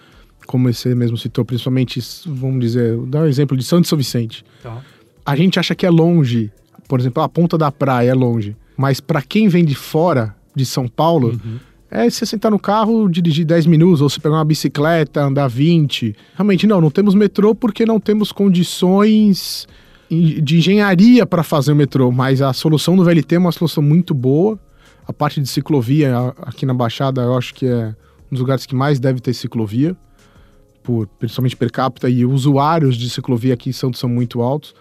como 0.46 0.72
você 0.72 0.94
mesmo 0.94 1.16
citou, 1.16 1.44
principalmente, 1.44 2.00
vamos 2.26 2.60
dizer, 2.60 2.96
dar 3.06 3.20
um 3.20 3.26
exemplo 3.26 3.56
de 3.56 3.64
Santo 3.64 3.88
São 3.88 3.98
Vicente. 3.98 4.44
Tá. 4.62 4.80
A 5.24 5.36
gente 5.36 5.58
acha 5.58 5.74
que 5.74 5.86
é 5.86 5.90
longe, 5.90 6.50
por 6.88 7.00
exemplo, 7.00 7.22
a 7.22 7.28
ponta 7.28 7.56
da 7.56 7.70
praia 7.70 8.10
é 8.10 8.14
longe, 8.14 8.56
mas 8.76 9.00
para 9.00 9.22
quem 9.22 9.48
vem 9.48 9.64
de 9.64 9.74
fora 9.74 10.34
de 10.54 10.64
São 10.64 10.86
Paulo, 10.86 11.28
uhum. 11.44 11.58
é 11.90 12.08
você 12.08 12.24
sentar 12.24 12.50
no 12.50 12.58
carro, 12.58 13.08
dirigir 13.08 13.44
10 13.44 13.66
minutos, 13.66 14.00
ou 14.00 14.08
você 14.08 14.20
pegar 14.20 14.36
uma 14.36 14.44
bicicleta, 14.44 15.22
andar 15.22 15.48
20. 15.48 16.14
Realmente, 16.34 16.66
não, 16.66 16.80
não 16.80 16.90
temos 16.90 17.14
metrô 17.14 17.54
porque 17.54 17.84
não 17.84 17.98
temos 17.98 18.32
condições 18.32 19.66
de 20.10 20.58
engenharia 20.58 21.26
para 21.26 21.42
fazer 21.42 21.72
o 21.72 21.76
metrô, 21.76 22.10
mas 22.10 22.42
a 22.42 22.52
solução 22.52 22.96
do 22.96 23.04
VLT 23.04 23.34
é 23.34 23.38
uma 23.38 23.52
solução 23.52 23.82
muito 23.82 24.14
boa. 24.14 24.58
A 25.06 25.12
parte 25.12 25.40
de 25.40 25.48
ciclovia 25.48 26.34
aqui 26.38 26.64
na 26.64 26.74
Baixada, 26.74 27.22
eu 27.22 27.36
acho 27.36 27.54
que 27.54 27.66
é 27.66 27.88
um 28.30 28.34
dos 28.34 28.40
lugares 28.40 28.66
que 28.66 28.74
mais 28.74 28.98
deve 28.98 29.20
ter 29.20 29.34
ciclovia, 29.34 29.96
por, 30.82 31.06
principalmente 31.06 31.56
per 31.56 31.70
capita, 31.70 32.08
e 32.08 32.24
usuários 32.24 32.96
de 32.96 33.08
ciclovia 33.10 33.54
aqui 33.54 33.70
em 33.70 33.72
Santos 33.72 34.00
são 34.00 34.08
muito 34.08 34.40
altos. 34.40 34.74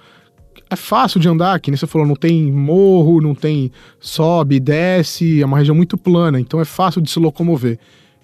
É 0.69 0.75
fácil 0.75 1.19
de 1.19 1.27
andar, 1.27 1.59
que 1.59 1.71
nem 1.71 1.77
você 1.77 1.87
falou, 1.87 2.07
não 2.07 2.15
tem 2.15 2.51
morro, 2.51 3.21
não 3.21 3.35
tem 3.35 3.71
sobe, 3.99 4.59
desce, 4.59 5.41
é 5.41 5.45
uma 5.45 5.57
região 5.57 5.75
muito 5.75 5.97
plana, 5.97 6.39
então 6.39 6.59
é 6.59 6.65
fácil 6.65 7.01
de 7.01 7.09
se 7.09 7.19
locomover. 7.19 7.79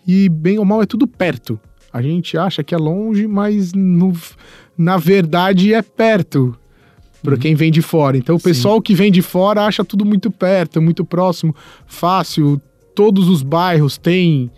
E 0.05 0.29
bem 0.29 0.57
ou 0.57 0.65
mal 0.65 0.81
é 0.81 0.85
tudo 0.85 1.07
perto. 1.07 1.59
A 1.91 2.01
gente 2.01 2.37
acha 2.37 2.63
que 2.63 2.73
é 2.73 2.77
longe, 2.77 3.27
mas 3.27 3.73
no, 3.73 4.13
na 4.77 4.97
verdade 4.97 5.73
é 5.73 5.81
perto 5.81 6.58
para 7.21 7.33
uhum. 7.33 7.39
quem 7.39 7.55
vem 7.55 7.71
de 7.71 7.81
fora. 7.81 8.17
Então 8.17 8.35
o 8.35 8.39
pessoal 8.39 8.75
Sim. 8.75 8.81
que 8.81 8.95
vem 8.95 9.11
de 9.11 9.21
fora 9.21 9.65
acha 9.65 9.83
tudo 9.83 10.05
muito 10.05 10.31
perto, 10.31 10.81
muito 10.81 11.03
próximo, 11.05 11.55
fácil. 11.85 12.61
Todos 12.95 13.27
os 13.29 13.41
bairros 13.41 13.97
têm 13.97 14.49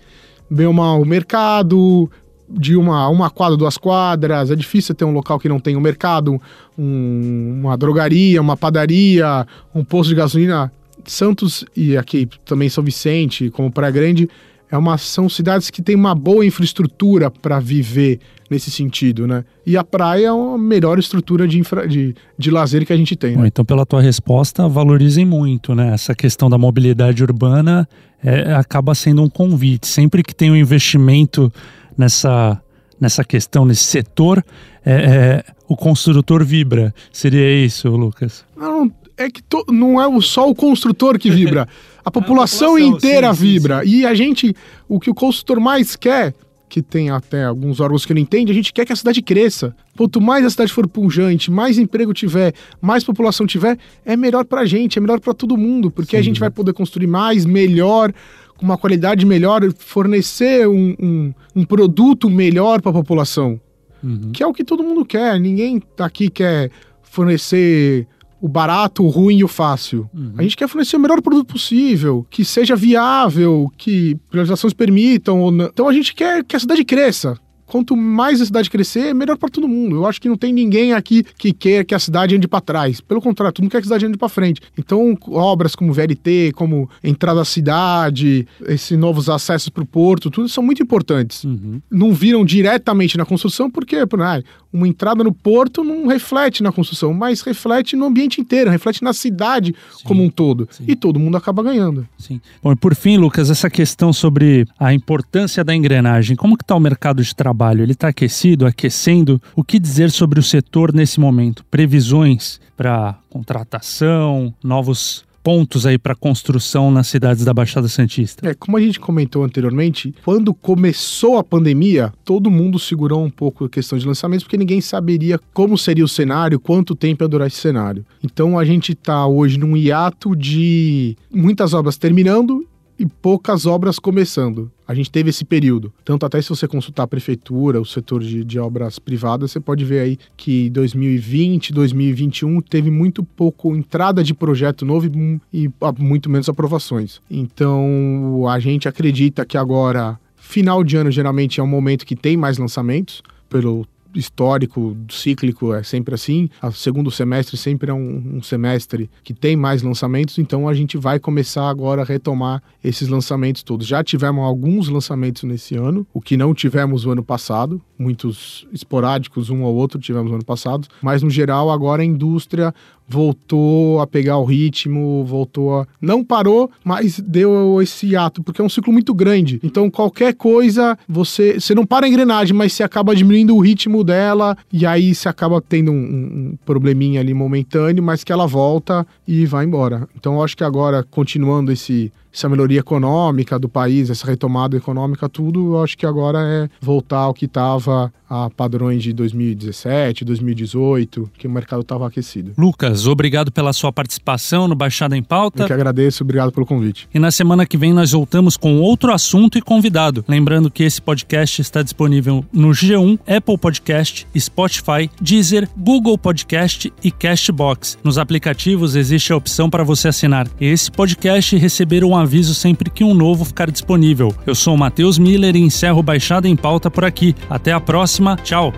bem 0.50 0.68
ou 0.68 0.74
mal 0.74 1.04
mercado, 1.06 2.10
de 2.50 2.76
uma, 2.76 3.08
uma 3.08 3.30
quadra, 3.30 3.56
duas 3.58 3.78
quadras. 3.78 4.52
É 4.52 4.56
difícil 4.56 4.94
ter 4.94 5.06
um 5.06 5.12
local 5.12 5.40
que 5.40 5.48
não 5.48 5.60
tem 5.60 5.76
um 5.76 5.82
mercado, 5.82 6.42
um, 6.78 7.60
uma 7.62 7.78
drogaria, 7.78 8.42
uma 8.42 8.58
padaria, 8.58 9.46
um 9.74 9.84
posto 9.84 10.10
de 10.10 10.16
gasolina. 10.16 10.72
Santos 11.06 11.66
e 11.76 11.98
aqui 11.98 12.30
também 12.46 12.70
São 12.70 12.84
Vicente, 12.84 13.50
como 13.50 13.72
Praia 13.72 13.92
Grande, 13.92 14.30
é 14.72 14.78
uma, 14.78 14.98
são 14.98 15.28
cidades 15.28 15.70
que 15.70 15.82
têm 15.82 15.96
uma 15.96 16.16
boa 16.16 16.46
infraestrutura 16.46 17.30
para 17.30 17.60
viver 17.60 18.20
nesse 18.50 18.72
sentido, 18.72 19.28
né? 19.28 19.44
E 19.66 19.76
a 19.76 19.84
praia 19.84 20.28
é 20.28 20.30
a 20.30 20.58
melhor 20.58 20.98
estrutura 20.98 21.46
de, 21.46 21.60
infra, 21.60 21.86
de, 21.88 22.16
de 22.38 22.50
lazer 22.50 22.86
que 22.86 22.94
a 22.94 22.98
gente 22.98 23.16
tem. 23.16 23.32
Né? 23.32 23.38
Bom, 23.38 23.46
então, 23.46 23.66
pela 23.66 23.86
tua 23.86 24.02
resposta, 24.02 24.68
valorizem 24.70 25.26
muito, 25.26 25.76
né? 25.76 25.94
Essa 25.94 26.16
questão 26.16 26.50
da 26.50 26.58
mobilidade 26.58 27.22
urbana 27.22 27.88
é, 28.24 28.54
acaba 28.54 28.96
sendo 28.96 29.22
um 29.22 29.30
convite. 29.30 29.88
Sempre 29.88 30.24
que 30.24 30.34
tem 30.34 30.50
um 30.50 30.56
investimento 30.56 31.52
nessa, 31.98 32.62
nessa 33.00 33.26
questão, 33.26 33.66
nesse 33.66 33.84
setor, 33.84 34.44
é, 34.86 34.94
é, 34.94 35.44
o 35.68 35.76
construtor 35.76 36.46
vibra. 36.46 36.94
Seria 37.12 37.66
isso, 37.66 37.90
Lucas? 37.90 38.46
Não, 38.56 38.90
é 39.18 39.30
que 39.30 39.44
to, 39.44 39.66
não 39.70 40.02
é 40.02 40.22
só 40.22 40.50
o 40.50 40.56
construtor 40.56 41.20
que 41.20 41.30
vibra. 41.30 41.68
A 42.04 42.12
população, 42.12 42.76
a 42.76 42.80
população 42.80 42.80
inteira 42.80 43.34
sim, 43.34 43.42
vibra. 43.42 43.80
Sim, 43.82 43.90
sim. 43.90 43.96
E 43.98 44.06
a 44.06 44.14
gente, 44.14 44.56
o 44.88 45.00
que 45.00 45.10
o 45.10 45.14
construtor 45.14 45.60
mais 45.60 45.96
quer, 45.96 46.34
que 46.72 46.82
tem 46.82 47.10
até 47.10 47.44
alguns 47.44 47.82
órgãos 47.82 48.06
que 48.06 48.14
não 48.14 48.22
entendem, 48.22 48.52
a 48.52 48.56
gente 48.56 48.72
quer 48.72 48.86
que 48.86 48.94
a 48.94 48.96
cidade 48.96 49.22
cresça. 49.22 49.76
Quanto 49.98 50.22
mais 50.22 50.46
a 50.46 50.50
cidade 50.50 50.72
for 50.72 50.88
pujante, 50.88 51.52
mais 51.52 51.78
emprego 51.78 52.14
tiver, 52.14 52.54
mais 52.82 53.04
população 53.04 53.46
tiver, 53.46 53.78
é 54.06 54.16
melhor 54.16 54.46
pra 54.46 54.66
gente, 54.66 54.98
é 54.98 55.02
melhor 55.02 55.20
para 55.20 55.34
todo 55.34 55.58
mundo, 55.58 55.92
porque 55.92 56.16
a 56.16 56.22
gente 56.22 56.40
vai 56.40 56.50
poder 56.50 56.72
construir 56.72 57.08
mais, 57.08 57.46
melhor, 57.46 58.14
com 58.56 58.64
uma 58.64 58.78
qualidade 58.78 59.26
melhor, 59.26 59.62
fornecer 59.74 60.66
um, 60.68 60.96
um, 60.98 61.34
um 61.58 61.66
produto 61.66 62.30
melhor 62.30 62.82
para 62.82 62.92
a 62.92 62.94
população. 62.94 63.60
Uhum. 64.02 64.32
Que 64.32 64.42
é 64.42 64.48
o 64.48 64.54
que 64.54 64.64
todo 64.64 64.82
mundo 64.82 65.04
quer. 65.04 65.40
Ninguém 65.40 65.82
aqui 66.00 66.30
quer 66.30 66.72
fornecer 67.04 68.08
o 68.42 68.48
barato, 68.48 69.04
o 69.04 69.10
ruim 69.10 69.38
e 69.38 69.44
o 69.44 69.48
fácil. 69.48 70.10
Uhum. 70.14 70.34
A 70.38 70.44
gente 70.44 70.58
quer 70.58 70.68
fornecer 70.68 70.98
o 70.98 71.00
melhor 71.00 71.22
produto 71.22 71.46
possível, 71.46 72.26
que 72.30 72.44
seja 72.44 72.76
viável, 72.76 73.72
que 73.78 74.18
priorizações 74.30 74.74
permitam. 74.74 75.48
Então 75.72 75.88
a 75.88 75.94
gente 75.94 76.16
quer 76.16 76.44
que 76.44 76.56
a 76.56 76.60
cidade 76.60 76.84
cresça 76.84 77.38
quanto 77.72 77.96
mais 77.96 78.42
a 78.42 78.46
cidade 78.46 78.70
crescer, 78.70 79.16
melhor 79.16 79.38
para 79.38 79.48
todo 79.48 79.66
mundo. 79.66 79.96
Eu 79.96 80.06
acho 80.06 80.20
que 80.20 80.28
não 80.28 80.36
tem 80.36 80.52
ninguém 80.52 80.92
aqui 80.92 81.24
que 81.24 81.54
quer 81.54 81.86
que 81.86 81.96
a 81.96 82.00
cidade 82.00 82.36
ande 82.36 82.46
para 82.46 82.60
trás. 82.60 83.00
Pelo 83.00 83.22
contrário, 83.22 83.54
todo 83.54 83.64
mundo 83.64 83.72
quer 83.72 83.78
que 83.78 83.86
a 83.86 83.88
cidade 83.88 84.06
ande 84.06 84.18
para 84.18 84.28
frente. 84.28 84.60
Então, 84.78 85.18
obras 85.30 85.74
como 85.74 85.94
VLT, 85.94 86.52
como 86.54 86.90
entrada 87.02 87.40
à 87.40 87.46
cidade, 87.46 88.46
esses 88.68 88.98
novos 88.98 89.30
acessos 89.30 89.70
para 89.70 89.84
o 89.84 89.86
porto, 89.86 90.30
tudo 90.30 90.50
são 90.50 90.62
muito 90.62 90.84
importantes. 90.84 91.46
Uhum. 91.46 91.82
Não 91.90 92.12
viram 92.12 92.44
diretamente 92.44 93.18
na 93.18 93.26
construção, 93.26 93.72
porque 93.72 93.96
ah, 93.96 94.44
uma 94.74 94.88
entrada 94.88 95.24
no 95.24 95.34
porto 95.34 95.84
não 95.84 96.08
reflete 96.08 96.64
na 96.64 96.72
construção, 96.72 97.14
mas 97.14 97.42
reflete 97.42 97.96
no 97.96 98.06
ambiente 98.06 98.42
inteiro, 98.42 98.70
reflete 98.70 99.04
na 99.04 99.14
cidade 99.14 99.76
sim, 99.96 100.04
como 100.04 100.24
um 100.24 100.30
todo. 100.30 100.68
Sim. 100.72 100.86
E 100.88 100.96
todo 100.96 101.20
mundo 101.20 101.38
acaba 101.38 101.64
ganhando. 101.64 102.08
Sim. 102.18 102.42
Bom, 102.62 102.72
e 102.72 102.76
por 102.76 102.96
fim, 102.96 103.18
Lucas, 103.18 103.50
essa 103.50 103.70
questão 103.70 104.12
sobre 104.12 104.68
a 104.80 104.94
importância 104.94 105.64
da 105.64 105.76
engrenagem. 105.76 106.36
Como 106.36 106.58
que 106.58 106.64
está 106.64 106.76
o 106.76 106.80
mercado 106.80 107.24
de 107.24 107.36
trabalho? 107.36 107.52
trabalho? 107.52 107.84
Ele 107.84 107.92
está 107.92 108.08
aquecido, 108.10 108.66
aquecendo? 108.66 109.42
O 109.56 109.64
que 109.64 109.80
dizer 109.80 110.12
sobre 110.12 110.40
o 110.40 110.44
setor 110.44 110.94
nesse 110.94 111.20
momento? 111.20 111.64
Previsões 111.70 112.60
para 112.76 113.18
contratação, 113.30 114.54
novos 114.64 115.24
pontos 115.44 115.86
aí 115.86 115.98
para 115.98 116.16
construção 116.16 116.92
nas 116.92 117.08
cidades 117.08 117.44
da 117.44 117.54
Baixada 117.54 117.88
Santista? 117.88 118.48
É, 118.48 118.54
como 118.54 118.78
a 118.78 118.82
gente 118.82 119.00
comentou 119.00 119.44
anteriormente, 119.44 120.14
quando 120.24 120.54
começou 120.54 121.38
a 121.38 121.44
pandemia, 121.44 122.14
todo 122.24 122.52
mundo 122.52 122.80
segurou 122.80 123.24
um 123.24 123.30
pouco 123.30 123.66
a 123.66 123.70
questão 123.70 123.98
de 123.98 124.06
lançamentos, 124.06 124.44
porque 124.44 124.58
ninguém 124.58 124.82
saberia 124.82 125.40
como 125.54 125.78
seria 125.78 126.06
o 126.06 126.08
cenário, 126.08 126.60
quanto 126.60 126.96
tempo 126.96 127.24
ia 127.24 127.28
durar 127.28 127.48
esse 127.48 127.58
cenário. 127.58 128.06
Então 128.24 128.58
a 128.58 128.66
gente 128.66 128.94
está 128.94 129.26
hoje 129.26 129.58
num 129.58 129.76
hiato 129.76 130.36
de 130.36 131.16
muitas 131.32 131.74
obras 131.74 131.98
terminando 131.98 132.66
e 132.98 133.06
poucas 133.06 133.66
obras 133.66 133.98
começando. 133.98 134.72
A 134.92 134.94
gente 134.94 135.10
teve 135.10 135.30
esse 135.30 135.46
período. 135.46 135.94
Tanto 136.04 136.26
até 136.26 136.42
se 136.42 136.50
você 136.50 136.68
consultar 136.68 137.04
a 137.04 137.08
prefeitura, 137.08 137.80
o 137.80 137.86
setor 137.86 138.22
de, 138.22 138.44
de 138.44 138.60
obras 138.60 139.00
privadas, 139.00 139.52
você 139.52 139.60
pode 139.60 139.86
ver 139.86 140.02
aí 140.02 140.18
que 140.36 140.70
2020, 140.70 141.72
2021 141.72 142.60
teve 142.60 142.92
muito 142.92 143.24
pouco 143.24 143.74
entrada 143.74 144.22
de 144.22 144.34
projeto 144.34 144.86
novo 144.86 145.08
e, 145.54 145.66
e 145.66 145.70
muito 145.98 146.30
menos 146.30 146.50
aprovações. 146.50 147.22
Então 147.32 148.46
a 148.50 148.60
gente 148.60 148.90
acredita 148.90 149.46
que 149.46 149.58
agora 149.58 150.20
final 150.36 150.84
de 150.84 150.98
ano 150.98 151.10
geralmente 151.10 151.62
é 151.62 151.64
um 151.64 151.68
momento 151.68 152.06
que 152.06 152.16
tem 152.16 152.36
mais 152.36 152.58
lançamentos 152.58 153.24
pelo 153.50 153.88
histórico, 154.16 154.96
cíclico, 155.10 155.74
é 155.74 155.84
sempre 155.84 156.16
assim. 156.16 156.50
O 156.62 156.72
segundo 156.72 157.12
semestre 157.12 157.58
sempre 157.58 157.92
é 157.92 157.94
um, 157.94 158.38
um, 158.38 158.44
semestre 158.44 159.10
que 159.24 159.34
tem 159.34 159.56
mais 159.56 159.82
lançamentos, 159.82 160.38
então 160.38 160.68
a 160.68 160.74
gente 160.74 160.98
vai 160.98 161.20
começar 161.20 161.70
agora 161.70 162.02
a 162.02 162.06
retomar 162.06 162.62
esses 162.84 163.08
lançamentos 163.08 163.64
todos. 163.64 163.88
Já 163.88 164.04
tivemos 164.04 164.44
alguns 164.44 164.88
lançamentos 164.90 165.44
nesse 165.44 165.76
ano, 165.76 166.06
o 166.14 166.22
que 166.22 166.38
não 166.38 166.54
tivemos 166.54 167.06
o 167.06 167.12
ano 167.12 167.24
passado, 167.24 167.82
muitos 167.98 168.68
esporádicos, 168.72 169.50
um 169.50 169.64
ou 169.64 169.76
outro 169.76 170.00
tivemos 170.00 170.30
no 170.30 170.36
ano 170.36 170.46
passado, 170.46 170.88
mas 171.02 171.22
no 171.22 171.30
geral 171.30 171.70
agora 171.70 172.02
a 172.02 172.06
indústria 172.06 172.74
voltou 173.12 174.00
a 174.00 174.08
pegar 174.08 174.38
o 174.38 174.46
ritmo, 174.46 175.26
voltou 175.26 175.80
a. 175.80 175.88
Não 176.02 176.24
parou, 176.24 176.72
mas 176.84 177.20
deu 177.20 177.82
esse 177.82 178.16
ato, 178.16 178.42
porque 178.42 178.62
é 178.62 178.64
um 178.64 178.70
ciclo 178.70 178.94
muito 178.94 179.14
grande. 179.14 179.60
Então, 179.62 179.90
qualquer 179.90 180.34
coisa, 180.34 180.98
você, 181.08 181.60
você 181.60 181.76
não 181.76 181.86
para 181.86 182.06
a 182.06 182.10
engrenagem, 182.10 182.56
mas 182.56 182.72
você 182.74 182.84
acaba 182.84 183.16
diminuindo 183.16 183.56
o 183.56 183.60
ritmo 183.60 184.04
dela, 184.04 184.58
e 184.72 184.86
aí 184.86 185.14
você 185.14 185.28
acaba 185.28 185.62
tendo 185.62 185.92
um, 185.92 185.96
um 185.96 186.58
probleminha 186.66 187.20
ali 187.20 187.34
momentâneo, 187.34 188.02
mas 188.02 188.24
que 188.24 188.32
ela 188.32 188.48
volta 188.48 189.06
e 189.28 189.46
vai 189.46 189.66
embora. 189.66 190.08
Então, 190.18 190.36
eu 190.36 190.44
acho 190.44 190.56
que 190.56 190.64
agora, 190.64 191.04
continuando 191.04 191.72
esse 191.72 192.12
essa 192.34 192.50
melhoria 192.50 192.80
econômica 192.80 193.60
do 193.60 193.70
país, 193.70 194.10
essa 194.10 194.26
retomada 194.28 194.78
econômica, 194.78 195.28
tudo, 195.28 195.76
eu 195.76 195.84
acho 195.84 195.98
que 195.98 196.06
agora 196.06 196.40
é 196.42 196.70
voltar 196.80 197.20
ao 197.20 197.34
que 197.34 197.46
estava 197.46 198.12
a 198.30 198.50
padrões 198.50 199.04
de 199.04 199.12
2017, 199.12 200.24
2018, 200.24 201.30
que 201.38 201.48
o 201.48 201.52
mercado 201.52 201.82
estava 201.82 202.08
aquecido. 202.08 202.54
Lucas, 202.58 203.06
obrigado 203.06 203.52
pela 203.52 203.74
sua 203.74 203.92
participação 203.92 204.70
no 204.70 204.76
Baixada 204.76 205.18
em 205.18 205.22
Pauta. 205.22 205.64
Eu 205.64 205.68
que 205.68 205.74
agradeço, 205.74 206.24
obrigado 206.24 206.50
pelo 206.50 206.66
convite. 206.66 207.10
E 207.14 207.20
na 207.20 207.30
semana 207.30 207.66
que 207.66 207.76
vem 207.76 207.92
nós 207.92 208.12
voltamos 208.12 208.56
com 208.56 208.80
outro 208.80 209.12
assunto 209.12 209.58
e 209.58 209.62
convidado. 209.62 210.24
Lembrando 210.30 210.72
que 210.72 210.84
esse 210.84 211.02
podcast 211.02 211.62
está 211.62 211.84
disponível 211.84 212.46
no 212.54 212.70
G1, 212.70 213.20
Apple 213.28 213.58
Podcast, 213.58 214.26
Spotify, 214.38 215.10
Deezer, 215.20 215.68
Google 215.78 216.18
Podcast 216.18 216.92
e 217.04 217.12
Castbox. 217.12 217.98
Nos 218.02 218.18
aplicativos 218.18 218.96
existe 218.96 219.34
a 219.34 219.36
opção 219.36 219.70
para 219.70 219.84
você 219.84 220.08
assinar 220.08 220.48
esse 220.60 220.90
podcast 220.90 221.54
e 221.54 221.60
receber 221.60 222.02
um 222.06 222.16
aviso 222.22 222.54
sempre 222.54 222.90
que 222.90 223.04
um 223.04 223.14
novo 223.14 223.44
ficar 223.44 223.70
disponível. 223.70 224.34
Eu 224.46 224.56
sou 224.56 224.76
o 224.76 224.78
Matheus 224.78 225.18
Miller 225.18 225.56
e 225.56 225.60
encerro 225.60 226.02
Baixada 226.02 226.48
em 226.48 226.56
Pauta 226.56 226.90
por 226.90 227.04
aqui. 227.04 227.36
Até 227.50 227.72
a 227.74 227.80
próxima. 227.80 228.38
Tchau. 228.38 228.74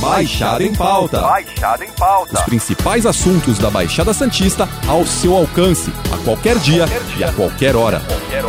Baixada 0.00 0.62
em 0.62 0.74
Pauta. 0.74 1.20
Baixada 1.20 1.84
em 1.84 1.90
Pauta. 1.92 2.34
Os 2.34 2.40
principais 2.42 3.06
assuntos 3.06 3.58
da 3.58 3.70
Baixada 3.70 4.12
Santista 4.12 4.68
ao 4.86 5.06
seu 5.06 5.34
alcance, 5.34 5.90
a 6.12 6.18
qualquer 6.18 6.58
dia, 6.58 6.86
qualquer 6.86 7.02
dia. 7.04 7.18
e 7.18 7.24
a 7.24 7.32
qualquer 7.32 7.76
hora. 7.76 8.00
Qualquer 8.00 8.44